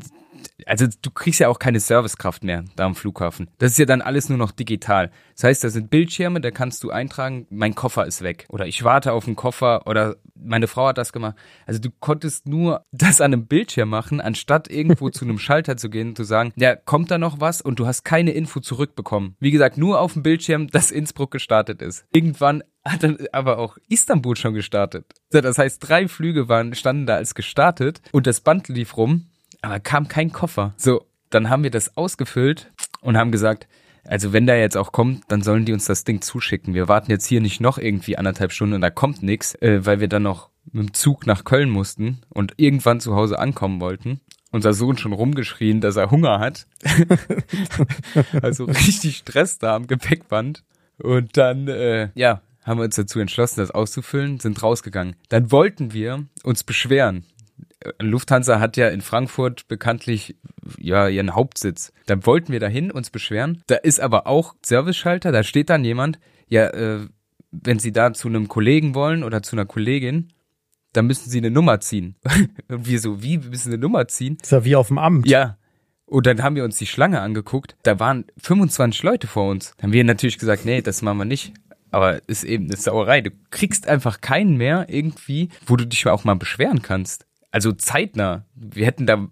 [0.66, 3.48] also du kriegst ja auch keine Servicekraft mehr da am Flughafen.
[3.58, 5.10] Das ist ja dann alles nur noch digital.
[5.34, 8.46] Das heißt, da sind Bildschirme, da kannst du eintragen, mein Koffer ist weg.
[8.48, 11.36] Oder ich warte auf einen Koffer oder meine Frau hat das gemacht.
[11.66, 15.90] Also du konntest nur das an einem Bildschirm machen, anstatt irgendwo zu einem Schalter zu
[15.90, 19.36] gehen und zu sagen, ja, kommt da noch was und du hast keine Info zurückbekommen.
[19.40, 22.04] Wie gesagt, nur auf dem Bildschirm, dass Innsbruck gestartet ist.
[22.12, 25.04] Irgendwann hat dann aber auch Istanbul schon gestartet.
[25.30, 29.29] Das heißt, drei Flüge waren, standen da als gestartet und das Band lief rum,
[29.62, 30.74] aber kam kein Koffer.
[30.76, 33.68] So, dann haben wir das ausgefüllt und haben gesagt,
[34.04, 36.74] also wenn da jetzt auch kommt, dann sollen die uns das Ding zuschicken.
[36.74, 40.00] Wir warten jetzt hier nicht noch irgendwie anderthalb Stunden und da kommt nichts, äh, weil
[40.00, 44.20] wir dann noch mit dem Zug nach Köln mussten und irgendwann zu Hause ankommen wollten.
[44.52, 46.66] Unser Sohn schon rumgeschrien, dass er Hunger hat.
[48.42, 50.64] also richtig Stress da am Gepäckband.
[50.98, 55.16] Und dann, äh, ja, haben wir uns dazu entschlossen, das auszufüllen, sind rausgegangen.
[55.28, 57.24] Dann wollten wir uns beschweren.
[58.00, 60.36] Lufthansa hat ja in Frankfurt bekanntlich
[60.78, 61.92] ja ihren Hauptsitz.
[62.06, 63.62] Dann wollten wir dahin uns beschweren.
[63.66, 67.06] Da ist aber auch Serviceschalter, da steht dann jemand, ja, äh,
[67.50, 70.28] wenn Sie da zu einem Kollegen wollen oder zu einer Kollegin,
[70.92, 72.16] dann müssen Sie eine Nummer ziehen.
[72.68, 74.38] Und wir so, wie, wir müssen eine Nummer ziehen?
[74.40, 75.28] Ist ja wie auf dem Amt.
[75.28, 75.56] Ja.
[76.06, 77.76] Und dann haben wir uns die Schlange angeguckt.
[77.84, 79.74] Da waren 25 Leute vor uns.
[79.76, 81.54] Dann haben wir natürlich gesagt, nee, das machen wir nicht.
[81.92, 83.20] Aber ist eben eine Sauerei.
[83.20, 87.26] Du kriegst einfach keinen mehr irgendwie, wo du dich auch mal beschweren kannst.
[87.50, 88.44] Also zeitnah.
[88.54, 89.26] Wir hätten da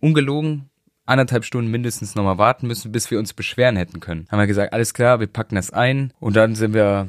[0.00, 0.68] ungelogen
[1.04, 4.26] anderthalb Stunden mindestens nochmal warten müssen, bis wir uns beschweren hätten können.
[4.30, 6.12] Haben wir gesagt, alles klar, wir packen das ein.
[6.20, 7.08] Und dann sind wir,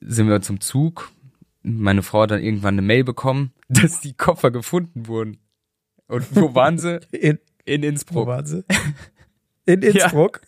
[0.00, 1.10] sind wir zum Zug.
[1.62, 5.38] Meine Frau hat dann irgendwann eine Mail bekommen, dass die Koffer gefunden wurden.
[6.06, 7.00] Und wo waren sie?
[7.12, 8.26] In, In wo Innsbruck.
[8.26, 8.64] waren sie?
[9.66, 10.42] In Innsbruck.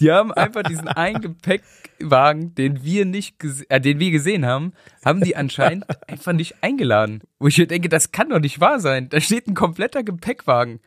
[0.00, 3.36] Die haben einfach diesen einen Gepäckwagen, den wir nicht,
[3.68, 4.72] äh, den wir gesehen haben,
[5.04, 7.20] haben die anscheinend einfach nicht eingeladen.
[7.38, 9.08] Wo ich mir denke, das kann doch nicht wahr sein.
[9.10, 10.80] Da steht ein kompletter Gepäckwagen.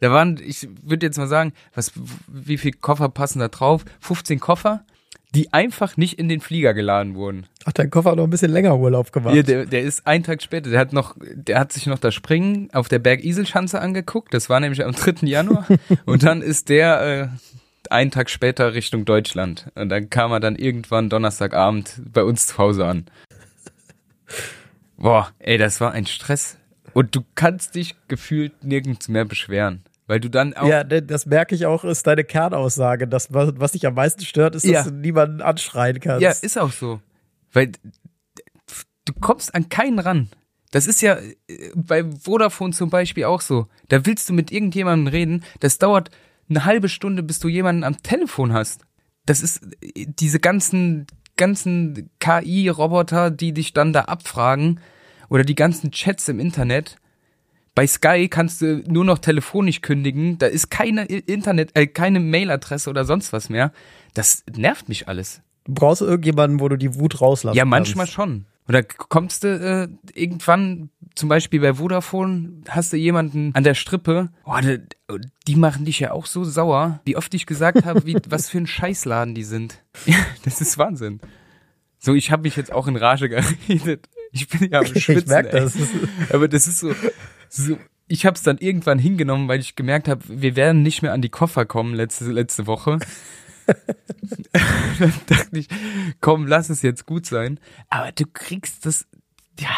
[0.00, 1.92] Da waren, ich würde jetzt mal sagen, was,
[2.26, 3.84] wie viel Koffer passen da drauf?
[4.00, 4.84] 15 Koffer,
[5.34, 7.46] die einfach nicht in den Flieger geladen wurden.
[7.64, 9.34] Ach, dein Koffer hat noch ein bisschen länger Urlaub gemacht.
[9.34, 12.14] Ja, der, der ist einen Tag später, der hat noch, der hat sich noch das
[12.14, 14.34] Springen auf der Bergiselschanze angeguckt.
[14.34, 15.26] Das war nämlich am 3.
[15.26, 15.66] Januar.
[16.04, 17.28] und dann ist der äh,
[17.90, 19.70] einen Tag später Richtung Deutschland.
[19.74, 23.06] Und dann kam er dann irgendwann Donnerstagabend bei uns zu Hause an.
[24.98, 26.58] Boah, ey, das war ein Stress.
[26.92, 29.82] Und du kannst dich gefühlt nirgends mehr beschweren.
[30.06, 30.66] Weil du dann auch.
[30.66, 33.06] Ja, das merke ich auch, ist deine Kernaussage.
[33.06, 34.82] Das, was, was dich am meisten stört, ist, dass Ja.
[34.84, 36.22] du niemanden anschreien kannst.
[36.22, 37.00] Ja, ist auch so.
[37.52, 37.72] Weil
[39.04, 40.28] du kommst an keinen ran.
[40.70, 43.66] Das ist ja äh, bei Vodafone zum Beispiel auch so.
[43.88, 46.10] Da willst du mit irgendjemandem reden, das dauert
[46.48, 48.84] eine halbe Stunde, bis du jemanden am Telefon hast.
[49.26, 54.80] Das ist äh, diese ganzen, ganzen KI-Roboter, die dich dann da abfragen
[55.28, 56.96] oder die ganzen Chats im Internet.
[57.74, 60.38] Bei Sky kannst du nur noch telefonisch kündigen.
[60.38, 63.72] Da ist keine Internet, äh, keine Mailadresse oder sonst was mehr.
[64.14, 65.40] Das nervt mich alles.
[65.64, 68.14] Du brauchst irgendjemanden, wo du die Wut rauslassen Ja, manchmal kannst.
[68.14, 68.44] schon.
[68.68, 74.30] Oder kommst du äh, irgendwann, zum Beispiel bei Vodafone, hast du jemanden an der Strippe,
[74.44, 74.56] oh,
[75.48, 78.58] die, machen dich ja auch so sauer, wie oft ich gesagt habe, wie, was für
[78.58, 79.82] ein Scheißladen die sind.
[80.06, 81.20] Ja, das ist Wahnsinn.
[81.98, 83.28] So, ich habe mich jetzt auch in Rage
[83.68, 84.08] geredet.
[84.30, 85.18] Ich bin ja am Schwitzen.
[85.18, 85.60] Ich merke ey.
[85.64, 85.76] das.
[86.32, 86.92] Aber das ist so,
[87.52, 91.14] so ich habe es dann irgendwann hingenommen, weil ich gemerkt habe, wir werden nicht mehr
[91.14, 92.98] an die Koffer kommen letzte, letzte Woche.
[94.98, 95.68] dann dachte ich,
[96.20, 97.58] komm, lass es jetzt gut sein.
[97.88, 99.06] Aber du kriegst das,
[99.58, 99.70] ja,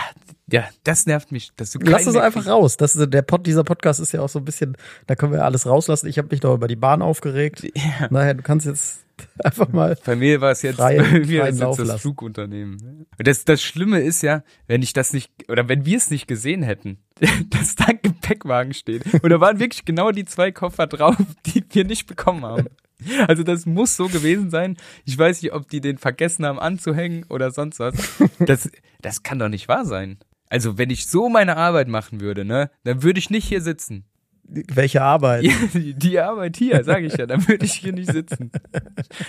[0.50, 2.76] ja, das nervt mich, dass du Lass es einfach raus.
[2.76, 4.76] Das ist, der Pod, dieser Podcast ist ja auch so ein bisschen,
[5.06, 6.06] da können wir ja alles rauslassen.
[6.06, 7.62] Ich habe mich doch über die Bahn aufgeregt.
[7.74, 8.08] Ja.
[8.10, 9.04] Naja, du kannst jetzt
[9.42, 9.96] einfach mal.
[10.04, 12.00] Bei mir war es jetzt, Freien- bei mir ist jetzt das.
[12.02, 13.06] Flugunternehmen.
[13.18, 16.26] Und das, das Schlimme ist ja, wenn ich das nicht, oder wenn wir es nicht
[16.26, 16.98] gesehen hätten,
[17.50, 19.04] dass da ein Gepäckwagen steht.
[19.22, 22.66] Und da waren wirklich genau die zwei Koffer drauf, die wir nicht bekommen haben.
[23.26, 24.76] Also das muss so gewesen sein.
[25.04, 27.94] Ich weiß nicht, ob die den vergessen haben anzuhängen oder sonst was.
[28.38, 28.70] Das,
[29.02, 30.18] das kann doch nicht wahr sein.
[30.48, 34.04] Also wenn ich so meine Arbeit machen würde, ne, dann würde ich nicht hier sitzen.
[34.46, 35.44] Welche Arbeit?
[35.74, 38.50] Die, die Arbeit hier, sage ich ja, dann würde ich hier nicht sitzen.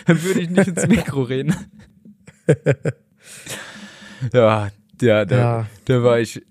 [0.05, 1.55] Dann würde ich nicht ins Mikro reden.
[4.33, 4.69] Ja,
[5.01, 5.67] ja, da, Ja.
[5.85, 6.41] da war ich,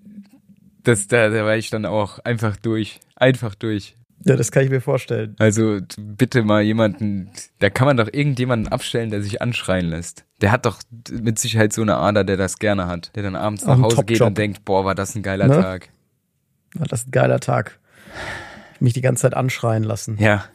[0.83, 2.99] das, da, da war ich dann auch einfach durch.
[3.15, 3.95] Einfach durch.
[4.27, 5.35] Ja, das kann ich mir vorstellen.
[5.37, 10.25] Also bitte mal jemanden, da kann man doch irgendjemanden abstellen, der sich anschreien lässt.
[10.41, 10.79] Der hat doch
[11.11, 14.21] mit Sicherheit so eine Ader, der das gerne hat, der dann abends nach Hause geht
[14.21, 15.61] und denkt, boah, war das ein geiler Ne?
[15.61, 15.89] Tag.
[16.77, 17.79] Ja, das ein geiler Tag.
[18.79, 20.17] Mich die ganze Zeit anschreien lassen.
[20.19, 20.45] Ja.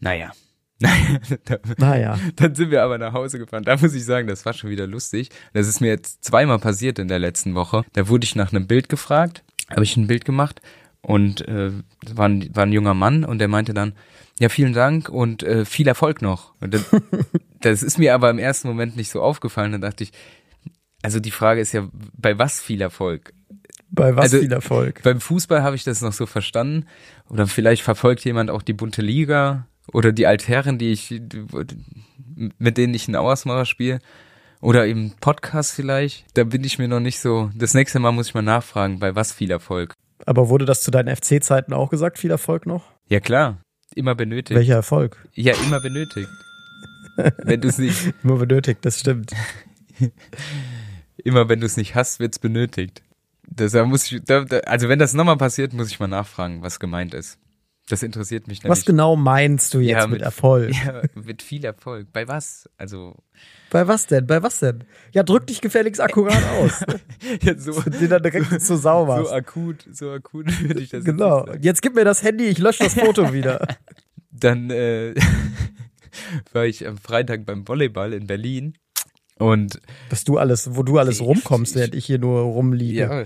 [0.00, 0.32] Naja.
[0.80, 2.18] Da- Naja.
[2.36, 3.62] Dann sind wir aber nach Hause gefahren.
[3.62, 5.30] Da muss ich sagen, das war schon wieder lustig.
[5.52, 7.84] Das ist mir jetzt zweimal passiert in der letzten Woche.
[7.92, 10.60] Da wurde ich nach einem Bild gefragt, habe ich ein Bild gemacht
[11.04, 11.70] und äh,
[12.14, 13.92] war, ein, war ein junger Mann und der meinte dann,
[14.40, 16.54] ja, vielen Dank und äh, viel Erfolg noch.
[16.60, 16.84] Und dann,
[17.60, 19.72] das ist mir aber im ersten Moment nicht so aufgefallen.
[19.72, 20.12] Dann dachte ich,
[21.02, 23.32] also die Frage ist ja, bei was viel Erfolg?
[23.90, 25.02] Bei was Also- viel Erfolg.
[25.04, 26.86] Beim Fußball habe ich das noch so verstanden.
[27.28, 31.20] Oder vielleicht verfolgt jemand auch die bunte Liga oder die Altherren, die ich,
[32.58, 34.00] mit denen ich einen Auersmacher spiele.
[34.60, 36.24] Oder eben Podcast vielleicht.
[36.34, 37.50] Da bin ich mir noch nicht so.
[37.54, 39.94] Das nächste Mal muss ich mal nachfragen, bei was viel Erfolg.
[40.26, 42.18] Aber wurde das zu deinen FC-Zeiten auch gesagt?
[42.18, 42.84] Viel Erfolg noch?
[43.08, 43.58] Ja klar,
[43.94, 44.56] immer benötigt.
[44.58, 45.28] Welcher Erfolg?
[45.34, 46.28] Ja, immer benötigt.
[47.38, 49.32] wenn du es nicht, Nur benötigt, das stimmt.
[51.24, 53.02] immer wenn du es nicht hast, wird's benötigt.
[53.46, 56.62] Das, da muss ich, da, da, also wenn das nochmal passiert, muss ich mal nachfragen,
[56.62, 57.38] was gemeint ist.
[57.88, 58.78] Das interessiert mich nämlich.
[58.78, 60.72] Was genau meinst du jetzt Ja, mit, mit- Erfolg?
[60.86, 62.08] Ja, mit viel Erfolg.
[62.12, 62.68] Bei was?
[62.78, 63.16] Also,
[63.70, 64.26] Bei was denn?
[64.26, 64.84] Bei was denn?
[65.12, 66.82] Ja, drück dich gefälligst akkurat aus.
[67.42, 69.22] ja, so, Den dann direkt zu sauber.
[69.24, 71.46] so akut, so akut würde ich das genau.
[71.60, 73.66] Jetzt gib mir das Handy, ich lösche das Foto wieder.
[74.30, 75.14] Dann äh,
[76.52, 78.74] war ich am Freitag beim Volleyball in Berlin
[79.38, 82.98] und Was du alles, wo du alles Ich- rumkommst, ich- während ich hier nur rumliege.
[83.00, 83.24] ja,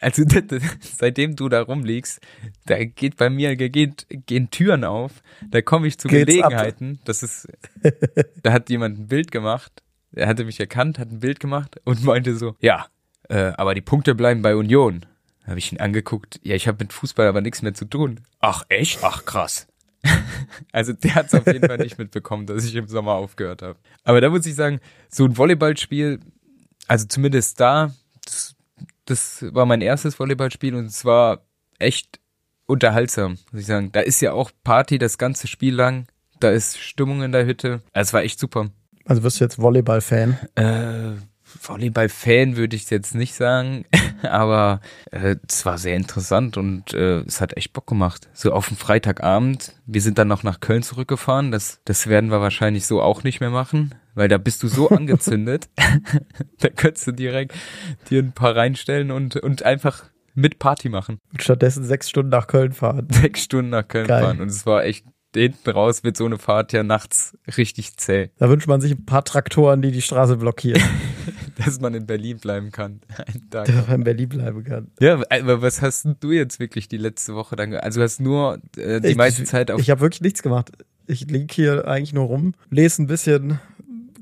[0.00, 0.22] also
[0.80, 2.20] seitdem du da rumliegst,
[2.66, 6.50] da geht bei mir geht, gehen Türen auf, da komme ich zu Geht's ab.
[6.50, 7.00] Gelegenheiten.
[7.04, 7.48] Das ist,
[8.42, 9.82] da hat jemand ein Bild gemacht,
[10.12, 12.86] er hatte mich erkannt, hat ein Bild gemacht und meinte so, ja,
[13.28, 15.04] äh, aber die Punkte bleiben bei Union.
[15.42, 18.20] Da habe ich ihn angeguckt, ja, ich habe mit Fußball aber nichts mehr zu tun.
[18.40, 19.00] Ach echt?
[19.02, 19.66] Ach krass.
[20.72, 23.78] Also der hat es auf jeden Fall nicht mitbekommen, dass ich im Sommer aufgehört habe.
[24.04, 26.20] Aber da muss ich sagen, so ein Volleyballspiel,
[26.86, 27.92] also zumindest da,
[28.24, 28.54] das,
[29.08, 31.40] das war mein erstes Volleyballspiel und es war
[31.78, 32.20] echt
[32.66, 33.90] unterhaltsam, muss ich sagen.
[33.92, 36.06] Da ist ja auch Party das ganze Spiel lang,
[36.40, 37.80] da ist Stimmung in der Hütte.
[37.92, 38.70] Also es war echt super.
[39.06, 40.38] Also wirst du jetzt Volleyball-Fan?
[40.54, 41.12] Äh,
[41.62, 43.86] Volleyball-Fan würde ich jetzt nicht sagen,
[44.22, 48.28] aber äh, es war sehr interessant und äh, es hat echt Bock gemacht.
[48.34, 52.42] So auf dem Freitagabend, wir sind dann noch nach Köln zurückgefahren, das, das werden wir
[52.42, 55.68] wahrscheinlich so auch nicht mehr machen, weil da bist du so angezündet,
[56.60, 57.54] da könntest du direkt
[58.10, 60.04] dir ein paar reinstellen und, und einfach
[60.34, 61.18] mit Party machen.
[61.32, 63.08] Und stattdessen sechs Stunden nach Köln fahren.
[63.12, 64.22] Sechs Stunden nach Köln Geil.
[64.22, 65.04] fahren und es war echt,
[65.34, 69.04] hinten raus wird so eine Fahrt ja nachts richtig zäh, Da wünscht man sich ein
[69.04, 70.82] paar Traktoren, die die Straße blockieren,
[71.64, 73.00] dass man in Berlin bleiben kann.
[73.50, 74.90] Dass man in Berlin bleiben kann.
[75.00, 77.70] Ja, aber was hast du jetzt wirklich die letzte Woche dann?
[77.70, 79.80] ge- Also du hast nur äh, die Ich- meiste Zeit auf.
[79.80, 80.70] Ich habe wirklich nichts gemacht.
[81.06, 83.58] Ich lieg hier eigentlich nur rum, lese ein bisschen,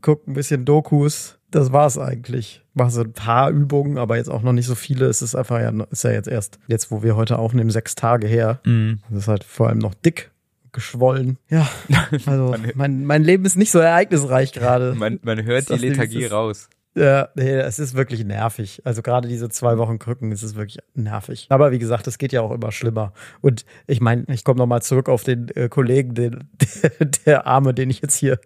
[0.07, 1.37] guck ein bisschen Dokus.
[1.51, 2.63] Das war's eigentlich.
[2.75, 5.07] Mache so ein paar Übungen, aber jetzt auch noch nicht so viele.
[5.07, 8.29] Es ist einfach ja, ist ja jetzt erst, jetzt wo wir heute aufnehmen, sechs Tage
[8.29, 8.61] her.
[8.65, 9.01] Mhm.
[9.11, 10.31] Das ist halt vor allem noch dick,
[10.71, 11.39] geschwollen.
[11.49, 11.69] Ja,
[12.27, 14.95] also mein, mein Leben ist nicht so ereignisreich gerade.
[14.95, 16.69] Man, man hört die Lethargie raus.
[16.97, 18.81] Ja, nee, es ist wirklich nervig.
[18.85, 21.47] Also gerade diese zwei Wochen Krücken, es ist wirklich nervig.
[21.51, 23.13] Aber wie gesagt, es geht ja auch immer schlimmer.
[23.43, 26.49] Und ich meine, ich komme nochmal zurück auf den äh, Kollegen, den,
[26.83, 26.91] der,
[27.27, 28.41] der Arme, den ich jetzt hier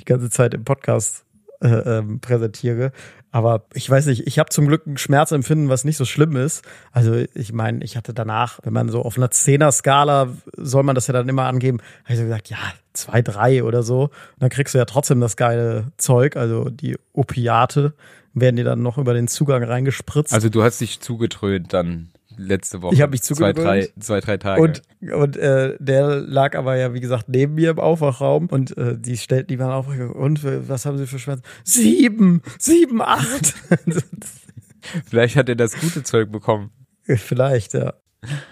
[0.00, 1.24] die ganze Zeit im Podcast
[1.62, 2.92] äh, ähm, präsentiere.
[3.30, 6.62] Aber ich weiß nicht, ich habe zum Glück ein Schmerzempfinden, was nicht so schlimm ist.
[6.92, 11.06] Also ich meine, ich hatte danach, wenn man so auf einer Zehner-Skala soll man das
[11.06, 12.58] ja dann immer angeben, habe ich so gesagt, ja,
[12.94, 14.04] zwei, drei oder so.
[14.04, 17.94] Und dann kriegst du ja trotzdem das geile Zeug, also die Opiate
[18.32, 20.32] werden dir dann noch über den Zugang reingespritzt.
[20.32, 22.94] Also du hast dich zugetrönt dann letzte Woche.
[22.94, 23.66] Ich hab mich zwei, zugetrönt.
[23.66, 24.60] drei, zwei, drei Tage.
[24.60, 28.98] Und, und äh, der lag aber ja, wie gesagt, neben mir im Aufwachraum und äh,
[28.98, 31.44] die stellten die waren auf und äh, was haben sie für Schmerzen?
[31.62, 33.54] Sieben, sieben, acht.
[35.06, 36.70] Vielleicht hat er das gute Zeug bekommen.
[37.04, 37.94] Vielleicht, ja.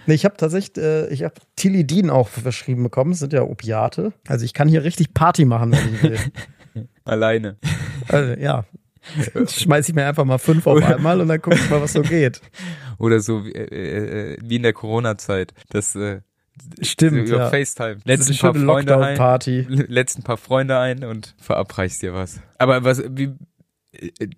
[0.07, 3.11] Nee, ich habe tatsächlich, äh, ich habe Tilidin auch verschrieben bekommen.
[3.13, 4.13] Das sind ja Opiate.
[4.27, 6.19] Also ich kann hier richtig Party machen, wenn ich will.
[7.05, 7.57] Alleine.
[8.09, 8.65] Also, ja.
[9.49, 12.03] Schmeiß ich mir einfach mal fünf auf einmal und dann guck ich mal, was so
[12.03, 12.41] geht.
[12.99, 15.53] Oder so wie, äh, äh, wie in der Corona-Zeit.
[15.71, 16.21] Das äh,
[16.81, 17.51] Stimmt, über ja.
[17.51, 17.99] FaceTime.
[18.05, 22.41] Eine paar Freunde ein, lädst ein paar Freunde ein und verabreichst dir was.
[22.59, 23.35] Aber was, wie,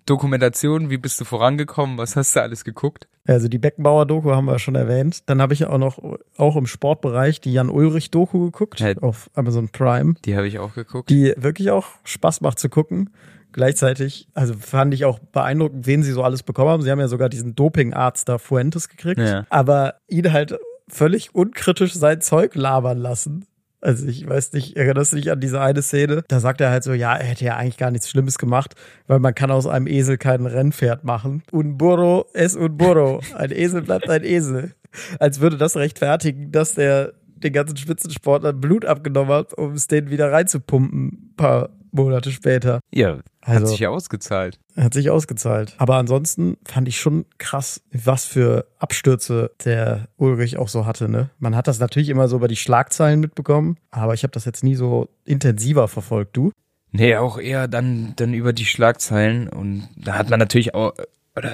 [0.05, 1.97] Dokumentation, wie bist du vorangekommen?
[1.97, 3.07] Was hast du alles geguckt?
[3.27, 5.23] Also die Beckenbauer-Doku haben wir schon erwähnt.
[5.29, 5.97] Dann habe ich auch noch,
[6.37, 8.95] auch im Sportbereich, die Jan-Ulrich-Doku geguckt Ja.
[9.01, 11.09] auf Amazon Prime, Die habe ich auch geguckt.
[11.09, 13.09] die wirklich auch Spaß macht zu gucken.
[13.51, 16.81] Gleichzeitig, also fand ich auch beeindruckend, wen sie so alles bekommen haben.
[16.83, 19.19] Sie haben ja sogar diesen Dopingarzt da Fuentes gekriegt.
[19.21, 19.45] Ja.
[19.49, 23.45] Aber ihn halt völlig unkritisch sein Zeug labern lassen.
[23.85, 26.23] Also ich weiß nicht, erinnerst du dich an diese eine Szene?
[26.27, 28.73] Da sagt er halt so, ja, er hätte ja eigentlich gar nichts Schlimmes gemacht,
[29.05, 31.43] weil man kann aus einem Esel kein Rennpferd machen.
[31.51, 33.21] Un burro es un burro.
[33.35, 34.73] Ein Esel bleibt ein Esel.
[35.19, 40.09] Als würde das rechtfertigen, dass der den ganzen Spitzensportlern Blut abgenommen hat, um es denen
[40.09, 42.79] wieder reinzupumpen, ein paar Monate später.
[42.93, 44.59] Ja, Also- hat sich ja ausgezahlt.
[44.75, 45.73] Hat sich ausgezahlt.
[45.77, 51.07] Aber ansonsten fand ich schon krass, was für Abstürze der Ulrich auch so hatte.
[51.09, 51.29] Ne?
[51.39, 54.63] Man hat das natürlich immer so über die Schlagzeilen mitbekommen, aber ich habe das jetzt
[54.63, 56.35] nie so intensiver verfolgt.
[56.35, 56.51] Du?
[56.91, 60.93] Nee, auch eher dann, dann über die Schlagzeilen und da hat man natürlich auch,
[61.35, 61.53] oder,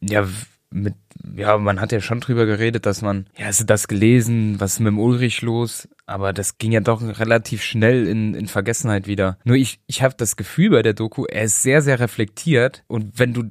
[0.00, 0.26] ja,
[0.70, 0.94] mit,
[1.36, 4.74] ja, man hat ja schon drüber geredet, dass man, ja, hast du das gelesen, was
[4.74, 5.88] ist mit dem Ulrich los?
[6.06, 9.38] Aber das ging ja doch relativ schnell in, in Vergessenheit wieder.
[9.44, 13.18] Nur ich, ich habe das Gefühl bei der Doku, er ist sehr, sehr reflektiert und
[13.18, 13.44] wenn du,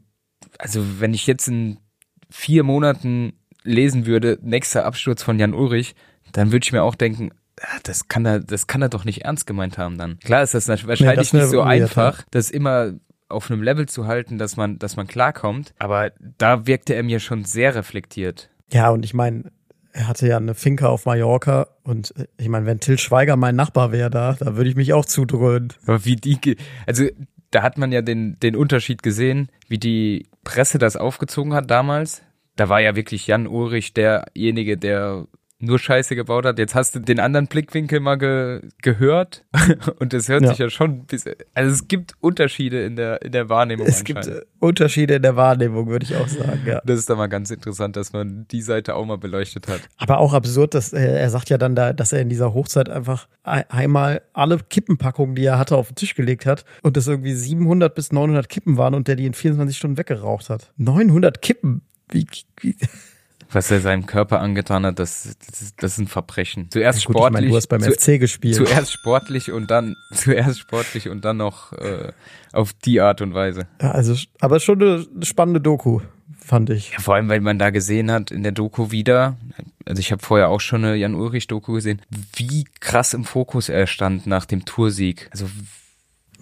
[0.57, 1.77] also wenn ich jetzt in
[2.29, 5.95] vier Monaten lesen würde, nächster Absturz von Jan Ulrich,
[6.31, 7.31] dann würde ich mir auch denken,
[7.61, 10.19] ah, das kann er, das kann er doch nicht ernst gemeint haben dann.
[10.19, 12.93] Klar ist das wahrscheinlich das wär nicht so einfach, das immer
[13.31, 15.73] auf einem Level zu halten, dass man, dass man klarkommt.
[15.79, 18.49] Aber da wirkte er mir schon sehr reflektiert.
[18.71, 19.51] Ja, und ich meine,
[19.93, 23.55] er hatte ja eine Finca auf Mallorca und äh, ich meine, wenn Till Schweiger mein
[23.55, 25.73] Nachbar wäre da, da würde ich mich auch zudröhnen.
[25.85, 27.05] Aber wie die, also
[27.51, 32.23] da hat man ja den, den Unterschied gesehen, wie die Presse das aufgezogen hat damals.
[32.55, 35.27] Da war ja wirklich Jan Ulrich derjenige, der
[35.61, 36.59] nur Scheiße gebaut hat.
[36.59, 39.43] Jetzt hast du den anderen Blickwinkel mal ge gehört
[39.99, 40.49] und das hört Ja.
[40.49, 44.27] sich ja schon bis, also es gibt Unterschiede in der, in der Wahrnehmung Es gibt
[44.27, 46.81] äh, Unterschiede in der Wahrnehmung, würde ich auch sagen, ja.
[46.85, 49.81] Das ist doch mal ganz interessant, dass man die Seite auch mal beleuchtet hat.
[49.97, 52.89] Aber auch absurd, dass er, er sagt ja dann da, dass er in dieser Hochzeit
[52.89, 57.07] einfach ein- einmal alle Kippenpackungen, die er hatte, auf den Tisch gelegt hat und das
[57.07, 60.71] irgendwie 700 bis 900 Kippen waren und der die in 24 Stunden weggeraucht hat.
[60.77, 61.81] 900 Kippen?
[62.09, 62.25] Wie,
[62.59, 62.75] wie?
[63.53, 66.69] Was er seinem Körper angetan hat, das, das, ist, das ist ein Verbrechen.
[66.71, 67.33] Zuerst Gut, ich sportlich.
[67.33, 68.55] meine, du hast beim zu, FC gespielt.
[68.55, 72.11] Zuerst sportlich und dann zuerst sportlich und dann noch äh,
[72.53, 73.67] auf die Art und Weise.
[73.81, 75.99] Ja, also, aber schon eine spannende Doku,
[76.39, 76.91] fand ich.
[76.91, 79.37] Ja, vor allem, weil man da gesehen hat in der Doku wieder,
[79.85, 82.01] also ich habe vorher auch schon eine Jan Ulrich Doku gesehen,
[82.35, 85.27] wie krass im Fokus er stand nach dem Toursieg.
[85.31, 85.47] Also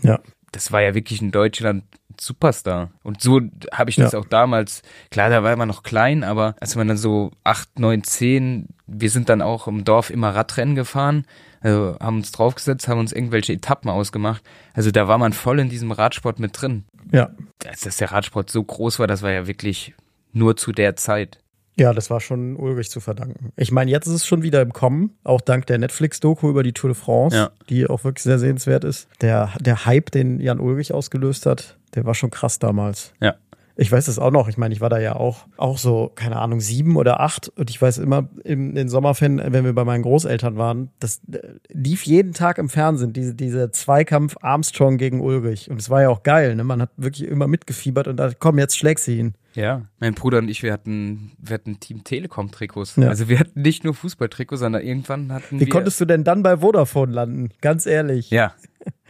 [0.02, 0.19] Ja.
[0.52, 1.84] Das war ja wirklich in Deutschland
[2.20, 2.92] Superstar.
[3.04, 3.40] Und so
[3.72, 4.20] habe ich das Ja.
[4.20, 8.04] auch damals, klar, da war man noch klein, aber als man dann so acht, neun,
[8.04, 11.26] zehn, wir sind dann auch im Dorf immer Radrennen gefahren,
[11.62, 14.44] also haben uns draufgesetzt, haben uns irgendwelche Etappen ausgemacht.
[14.74, 16.86] Also da war man voll in diesem Radsport mit drin.
[17.12, 17.30] Ja.
[17.66, 19.94] Als dass der Radsport so groß war, das war ja wirklich
[20.34, 21.40] nur zu der Zeit.
[21.80, 23.52] Ja, das war schon Ulrich zu verdanken.
[23.56, 26.74] Ich meine, jetzt ist es schon wieder im Kommen, auch dank der Netflix-Doku über die
[26.74, 27.50] Tour de France, Ja.
[27.70, 29.08] die auch wirklich sehr sehenswert ist.
[29.22, 33.13] Der, der Hype, den Jan Ulrich ausgelöst hat, der war schon krass damals.
[33.22, 33.36] Ja.
[33.82, 34.50] Ich weiß das auch noch.
[34.50, 37.48] Ich meine, ich war da ja auch, auch so, keine Ahnung, sieben oder acht.
[37.56, 41.39] Und ich weiß immer in den Sommerferien, wenn wir bei meinen Großeltern waren, das äh,
[41.72, 45.72] lief jeden Tag im Fernsehen, diese, diese Zweikampf Armstrong gegen Ulrich.
[45.72, 46.65] Und es war ja auch geil, ne?
[46.65, 49.34] Man hat wirklich immer mitgefiebert und da, komm, jetzt schlägst du ihn.
[49.56, 49.82] Ja.
[50.00, 52.96] Mein Bruder und ich, wir hatten, wir hatten Team Telekom-Trikots.
[52.98, 53.10] Ja.
[53.10, 55.70] Also wir hatten nicht nur Fußballtrikots, sondern irgendwann hatten Wie wir.
[55.70, 57.50] konntest du denn dann bei Vodafone landen?
[57.62, 58.30] Ganz ehrlich.
[58.30, 58.54] Ja.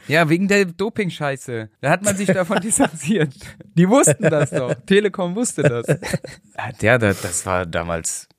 [0.08, 1.69] Ja, wegen der Doping-Scheiße.
[1.82, 3.34] Da hat man sich davon distanziert.
[3.75, 4.73] Die wussten das doch.
[4.86, 5.86] Telekom wusste das.
[6.82, 8.30] Ja, der, das war damals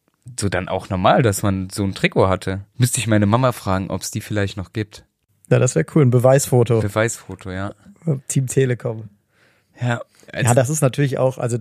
[0.41, 2.65] so dann auch normal, dass man so ein Trikot hatte.
[2.79, 5.05] Müsste ich meine Mama fragen, ob es die vielleicht noch gibt.
[5.51, 6.03] Ja, das wäre cool.
[6.03, 6.81] Ein Beweisfoto.
[6.81, 7.75] Beweisfoto, ja.
[8.29, 9.11] Team Telekom.
[9.81, 10.01] Ja,
[10.33, 11.59] Ja, das ist natürlich auch, also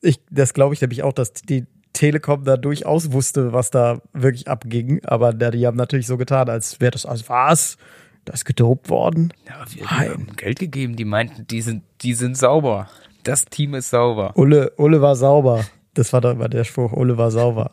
[0.00, 4.48] ich, das glaube ich nämlich auch, dass die Telekom da durchaus wusste, was da wirklich
[4.48, 5.02] abging.
[5.04, 7.78] Aber ja, die haben natürlich so getan, als wäre das, als was?
[8.24, 9.32] Das ist gedopt worden?
[9.46, 12.88] ja, wir haben Geld gegeben, die meinten, die sind, die sind sauber.
[13.22, 14.32] Das Team ist sauber.
[14.36, 15.64] Ulle, Ulle war sauber.
[15.94, 17.70] Das war doch immer der Spruch, Ulle war sauber.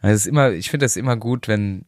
[0.00, 1.84] Also ist immer, ich finde das immer gut, wenn,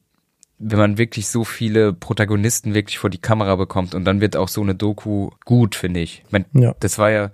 [0.58, 4.48] wenn man wirklich so viele Protagonisten wirklich vor die Kamera bekommt und dann wird auch
[4.48, 6.22] so eine Doku gut, finde ich.
[6.24, 6.74] ich mein, Ja.
[6.78, 7.30] Das war ja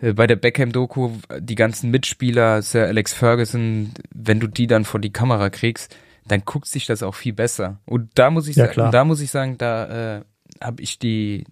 [0.00, 5.12] bei der Beckham-Doku, die ganzen Mitspieler, Sir Alex Ferguson, wenn du die dann vor die
[5.12, 5.94] Kamera kriegst,
[6.26, 7.80] dann guckt sich das auch viel besser.
[7.86, 10.24] Und da muss ich Ja, sagen, da muss ich sagen, da äh,
[10.60, 11.44] habe ich die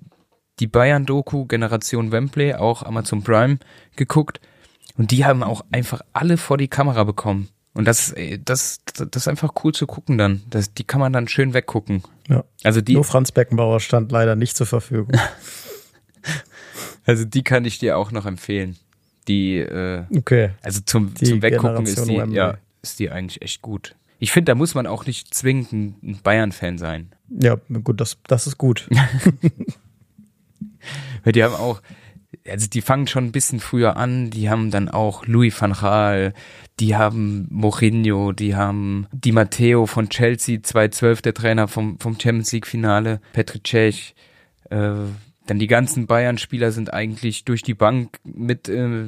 [0.61, 3.59] die Bayern-Doku Generation Wembley, auch Amazon Prime,
[3.97, 4.41] geguckt.
[4.97, 7.49] Und die haben auch einfach alle vor die Kamera bekommen.
[7.75, 10.43] Und das, äh, das, das ist einfach cool zu gucken dann.
[10.51, 12.03] Das, die kann man dann schön weggucken.
[12.29, 12.45] Ja.
[12.65, 15.13] Also die, Nur Franz Beckenbauer stand leider nicht zur Verfügung.
[17.09, 18.77] also die kann ich dir auch noch empfehlen.
[19.27, 20.51] Die, äh, Okay.
[20.63, 23.95] also zum, Die zum Weggucken ist die, ja, ist die eigentlich echt gut.
[24.21, 27.13] Ich finde, da muss man auch nicht zwingend ein ein Bayern-Fan sein.
[27.29, 28.89] Ja, gut, das, das ist gut.
[31.25, 31.81] Weil die haben auch,
[32.47, 36.33] also die fangen schon ein bisschen früher an, die haben dann auch Louis van Gaal,
[36.81, 42.53] die haben Mourinho, die haben Di Matteo von Chelsea, 2012 der Trainer vom, vom Champions
[42.53, 44.15] League Finale, Petr Cech,
[44.71, 44.95] äh,
[45.49, 49.07] dann die ganzen Bayern-Spieler sind eigentlich durch die Bank mit, äh,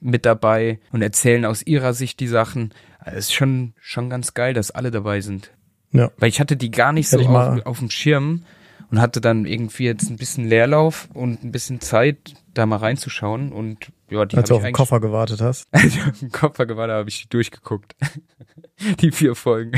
[0.00, 2.72] mit dabei und erzählen aus ihrer Sicht die Sachen.
[3.04, 5.52] Es ist schon, schon ganz geil, dass alle dabei sind.
[5.92, 6.10] Ja.
[6.18, 8.44] Weil ich hatte die gar nicht Hätte so auf, auf dem Schirm
[8.90, 13.52] und hatte dann irgendwie jetzt ein bisschen Leerlauf und ein bisschen Zeit, da mal reinzuschauen
[13.52, 15.68] und ja, die Als du auf den Koffer gewartet hast.
[15.72, 17.94] als ich auf den Koffer gewartet habe, habe ich die durchgeguckt.
[19.00, 19.72] Die vier Folgen.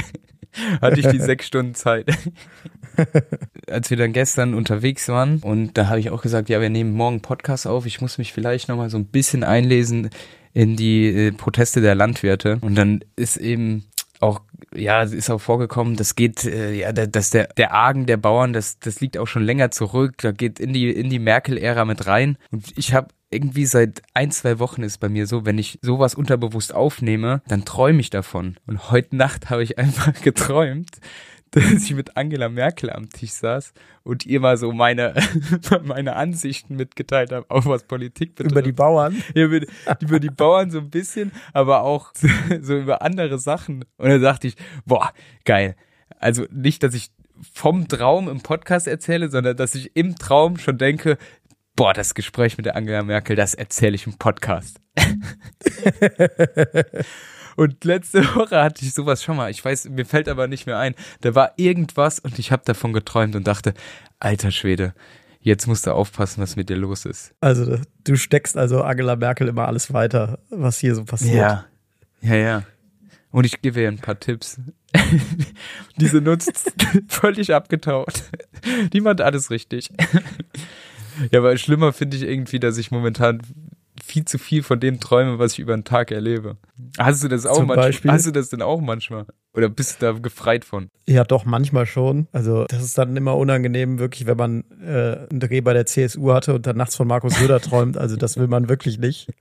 [0.80, 2.10] Hatte ich die sechs Stunden Zeit.
[3.70, 6.92] Als wir dann gestern unterwegs waren und da habe ich auch gesagt, ja, wir nehmen
[6.92, 7.86] morgen Podcast auf.
[7.86, 10.10] Ich muss mich vielleicht nochmal so ein bisschen einlesen
[10.54, 12.58] in die äh, Proteste der Landwirte.
[12.62, 13.84] Und dann ist eben
[14.20, 14.40] auch,
[14.74, 18.52] ja, ist auch vorgekommen, das geht, äh, ja, da- dass der, der Argen der Bauern,
[18.52, 22.06] das, das liegt auch schon länger zurück, da geht in die, in die Merkel-Ära mit
[22.06, 22.36] rein.
[22.50, 26.14] Und ich habe irgendwie seit ein, zwei Wochen ist bei mir so, wenn ich sowas
[26.14, 28.56] unterbewusst aufnehme, dann träume ich davon.
[28.66, 30.90] Und heute Nacht habe ich einfach geträumt,
[31.50, 33.72] dass ich mit Angela Merkel am Tisch saß
[34.04, 35.14] und ihr mal so meine,
[35.84, 38.52] meine Ansichten mitgeteilt habe, auch was Politik betrifft.
[38.52, 39.22] Über die Bauern.
[39.34, 39.66] Ja, über,
[40.00, 42.12] über die Bauern so ein bisschen, aber auch
[42.60, 43.84] so über andere Sachen.
[43.96, 45.12] Und dann dachte ich, boah,
[45.44, 45.76] geil.
[46.18, 47.10] Also nicht, dass ich
[47.52, 51.18] vom Traum im Podcast erzähle, sondern dass ich im Traum schon denke,
[51.76, 54.80] boah, das Gespräch mit der Angela Merkel, das erzähle ich im Podcast.
[57.58, 59.50] Und letzte Woche hatte ich sowas schon mal.
[59.50, 60.94] Ich weiß, mir fällt aber nicht mehr ein.
[61.22, 63.74] Da war irgendwas und ich habe davon geträumt und dachte,
[64.20, 64.94] alter Schwede,
[65.40, 67.34] jetzt musst du aufpassen, was mit dir los ist.
[67.40, 71.34] Also du steckst also Angela Merkel immer alles weiter, was hier so passiert.
[71.34, 71.64] Ja.
[72.20, 72.62] Ja, ja.
[73.32, 74.60] Und ich gebe ihr ein paar Tipps.
[75.96, 76.72] Diese nutzt
[77.08, 78.22] völlig abgetaucht.
[78.92, 79.90] Die macht alles richtig.
[81.32, 83.42] Ja, aber schlimmer finde ich irgendwie, dass ich momentan
[84.02, 86.56] viel zu viel von dem träume, was ich über den Tag erlebe.
[86.98, 87.88] Hast du das auch Zum manchmal?
[87.88, 88.10] Beispiel?
[88.10, 89.26] Hast du das denn auch manchmal?
[89.54, 90.90] Oder bist du da gefreit von?
[91.08, 92.28] Ja, doch, manchmal schon.
[92.32, 96.32] Also, das ist dann immer unangenehm, wirklich, wenn man äh, einen Dreh bei der CSU
[96.32, 97.96] hatte und dann nachts von Markus Söder träumt.
[97.96, 99.32] Also, das will man wirklich nicht.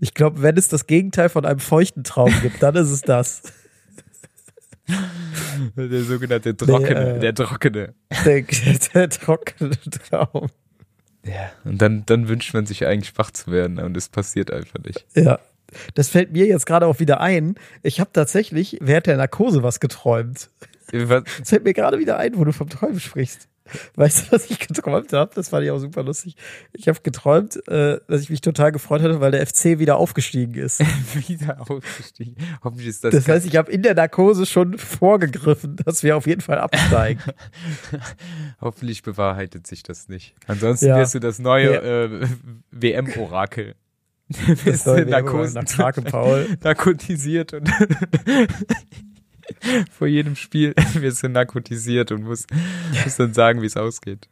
[0.00, 3.42] Ich glaube, wenn es das Gegenteil von einem feuchten Traum gibt, dann ist es das.
[5.76, 7.94] Der sogenannte Trockene, äh, der Trockene.
[8.24, 8.42] Der,
[8.94, 9.76] der trockene
[10.08, 10.48] Traum.
[11.24, 11.50] Ja.
[11.64, 15.04] Und dann, dann wünscht man sich eigentlich wach zu werden und es passiert einfach nicht.
[15.14, 15.38] Ja.
[15.94, 17.56] Das fällt mir jetzt gerade auch wieder ein.
[17.82, 20.48] Ich habe tatsächlich während der Narkose was geträumt.
[20.92, 23.48] Was, Das fällt mir gerade wieder ein, wo du vom Träumen sprichst.
[23.96, 25.30] Weißt du, was ich geträumt habe?
[25.34, 26.36] Das fand ich auch super lustig.
[26.72, 30.54] Ich habe geträumt, äh, dass ich mich total gefreut hatte, weil der FC wieder aufgestiegen
[30.54, 30.80] ist.
[31.28, 32.36] wieder aufgestiegen.
[32.62, 36.26] Hoffentlich ist das, Das heißt, ich habe in der Narkose schon vorgegriffen, dass wir auf
[36.26, 37.22] jeden Fall absteigen.
[38.60, 40.34] Hoffentlich bewahrheitet sich das nicht.
[40.46, 40.96] Ansonsten Ja.
[40.98, 42.04] wirst du das neue Ja.
[42.04, 42.26] äh,
[42.70, 43.74] WM-Orakel.
[44.46, 46.46] Das Wirst soll du mir Narkos- nach Krake Paul.
[46.62, 47.70] narkotisiert und
[49.90, 52.48] vor jedem Spiel wirst du narkotisiert und musst,
[53.04, 54.28] musst dann sagen, wie es ausgeht.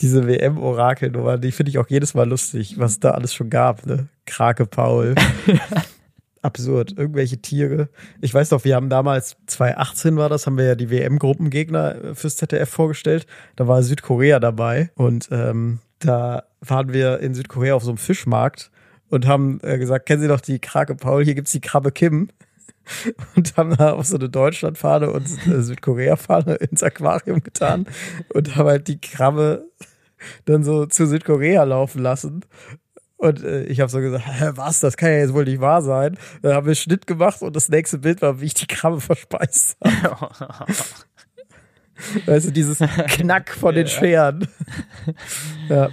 [0.00, 4.08] Diese WM-Orakelnummer, die finde ich auch jedes Mal lustig, was da alles schon gab, ne?
[4.26, 5.14] Krake Paul.
[6.42, 6.98] Absurd.
[6.98, 7.88] Irgendwelche Tiere.
[8.20, 12.14] Ich weiß doch, wir haben damals, 2018 war das, haben wir ja die WM-Gruppengegner äh,
[12.14, 13.26] fürs ZDF vorgestellt.
[13.54, 18.72] Da war Südkorea dabei und ähm, da waren wir in Südkorea auf so einem Fischmarkt
[19.08, 22.28] und haben äh, gesagt, kennen Sie doch die Krake Paul, hier gibt's die Krabbe Kim.
[23.36, 27.86] Und haben da auf so eine Deutschlandfahne und Südkorea-Fahne ins Aquarium getan
[28.32, 29.66] und haben halt die Krabbe
[30.44, 32.44] dann so zu Südkorea laufen lassen.
[33.16, 35.82] Und äh, ich habe so gesagt, Hä, was, das kann ja jetzt wohl nicht wahr
[35.82, 36.18] sein.
[36.42, 39.76] Dann haben wir Schnitt gemacht und das nächste Bild war, wie ich die Krabbe verspeist
[39.80, 40.72] habe.
[42.26, 43.86] Weißt du, dieses Knack von den.
[43.86, 44.48] Scheren.
[45.68, 45.88] ja,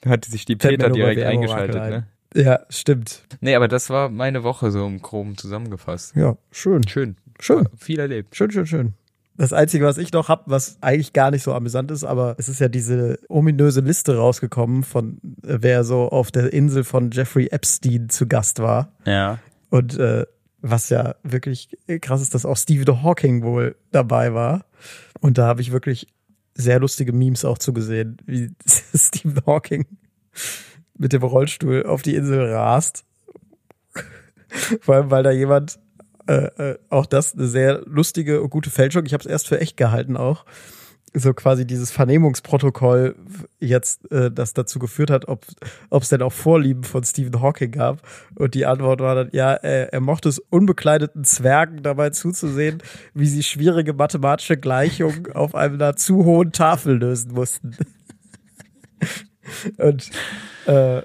[0.00, 1.90] Da hatte sich die Peter direkt eingeschaltet, ein.
[1.90, 2.06] ne?
[2.34, 3.22] Ja, stimmt.
[3.40, 6.14] Nee, aber das war meine Woche so im Groben zusammengefasst.
[6.16, 6.86] Ja, schön.
[6.88, 7.16] Schön.
[7.40, 7.68] Schön.
[7.76, 8.34] Viel erlebt.
[8.34, 8.94] Schön, schön, schön.
[9.36, 12.48] Das Einzige, was ich noch hab, was eigentlich gar nicht so amüsant ist, aber es
[12.48, 17.48] ist ja diese ominöse Liste rausgekommen von äh, wer so auf der Insel von Jeffrey
[17.50, 18.92] Epstein zu Gast war.
[19.04, 19.38] Ja.
[19.70, 20.24] Und äh,
[20.60, 24.64] was ja wirklich krass ist, dass auch Stephen Hawking wohl dabei war.
[25.20, 26.06] Und da habe ich wirklich
[26.54, 28.52] sehr lustige Memes auch zugesehen, wie
[28.94, 29.84] Stephen Hawking
[30.96, 33.04] mit dem Rollstuhl auf die Insel rast.
[34.80, 35.78] Vor allem, weil da jemand,
[36.26, 39.60] äh, äh, auch das eine sehr lustige und gute Fälschung, ich habe es erst für
[39.60, 40.44] echt gehalten auch,
[41.16, 43.14] so quasi dieses Vernehmungsprotokoll
[43.60, 45.44] jetzt, äh, das dazu geführt hat, ob
[45.90, 48.02] es denn auch Vorlieben von Stephen Hawking gab.
[48.34, 52.82] Und die Antwort war dann, ja, er, er mochte es unbekleideten Zwergen dabei zuzusehen,
[53.14, 57.76] wie sie schwierige mathematische Gleichungen auf einer zu hohen Tafel lösen mussten.
[59.78, 60.10] Und
[60.66, 61.02] äh,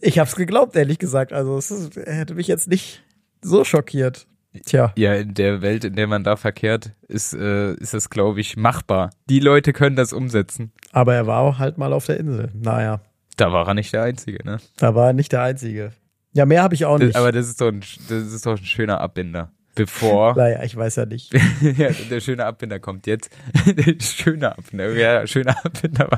[0.00, 1.32] Ich hab's geglaubt, ehrlich gesagt.
[1.32, 3.02] Also es ist, hätte mich jetzt nicht
[3.42, 4.26] so schockiert.
[4.64, 4.92] Tja.
[4.96, 8.56] Ja, in der Welt, in der man da verkehrt, ist, äh, ist das, glaube ich,
[8.56, 9.10] machbar.
[9.28, 10.72] Die Leute können das umsetzen.
[10.92, 12.50] Aber er war auch halt mal auf der Insel.
[12.54, 13.00] Naja,
[13.36, 14.58] Da war er nicht der Einzige, ne?
[14.78, 15.92] da war er nicht der Einzige.
[16.32, 17.16] Ja, mehr habe ich auch Das, nicht.
[17.16, 19.52] aber das ist doch ein, das ist doch ein schöner Abbinder.
[19.74, 21.34] Bevor naja, ich weiß ja nicht.
[21.60, 23.28] ja, der schöne Abbinder kommt jetzt.
[23.66, 24.90] der schöne Abbinder.
[24.94, 26.08] Ja, schöner Abbinder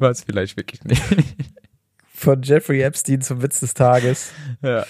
[0.00, 1.02] war, es vielleicht wirklich nicht.
[2.14, 4.32] Von Jeffrey Epstein zum Witz des Tages.
[4.62, 4.84] ja.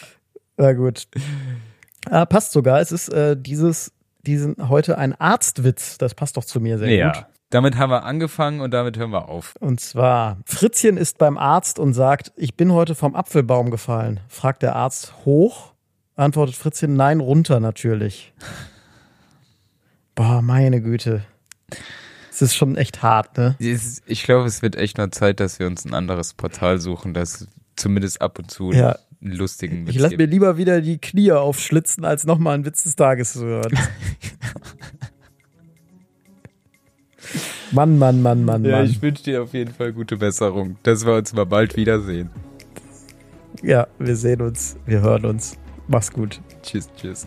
[0.57, 1.07] Na gut.
[2.09, 2.81] Ah, passt sogar.
[2.81, 3.93] Es ist äh, dieses,
[4.23, 5.99] diesen heute ein Arztwitz.
[5.99, 7.13] Das passt doch zu mir sehr ja.
[7.13, 7.27] gut.
[7.51, 9.55] Damit haben wir angefangen und damit hören wir auf.
[9.61, 14.21] Und zwar, Fritzchen ist beim Arzt und sagt, ich bin heute vom Apfelbaum gefallen.
[14.29, 15.75] Fragt der Arzt hoch,
[16.17, 18.33] antwortet Fritzchen, nein, runter natürlich.
[20.17, 21.23] Boah, meine Güte.
[22.37, 23.57] Es ist schon echt hart, ne?
[23.59, 27.49] Ich glaube, es wird echt mal Zeit, dass wir uns ein anderes Portal suchen, das
[27.77, 28.99] zumindest ab und zu Ja.
[29.23, 32.83] einen lustigen Witz Ich lasse mir lieber wieder die Knie aufschlitzen, als nochmal einen Witz
[32.83, 33.73] des Tages zu hören.
[37.73, 38.85] Mann, Mann, Mann, Mann, Ja, Mann.
[38.87, 42.29] ich wünsche dir auf jeden Fall gute Besserung, dass wir uns mal bald wiedersehen.
[43.63, 45.57] Ja, wir sehen uns, wir hören uns.
[45.89, 46.41] Mach's gut.
[46.63, 47.27] Tschüss, tschüss.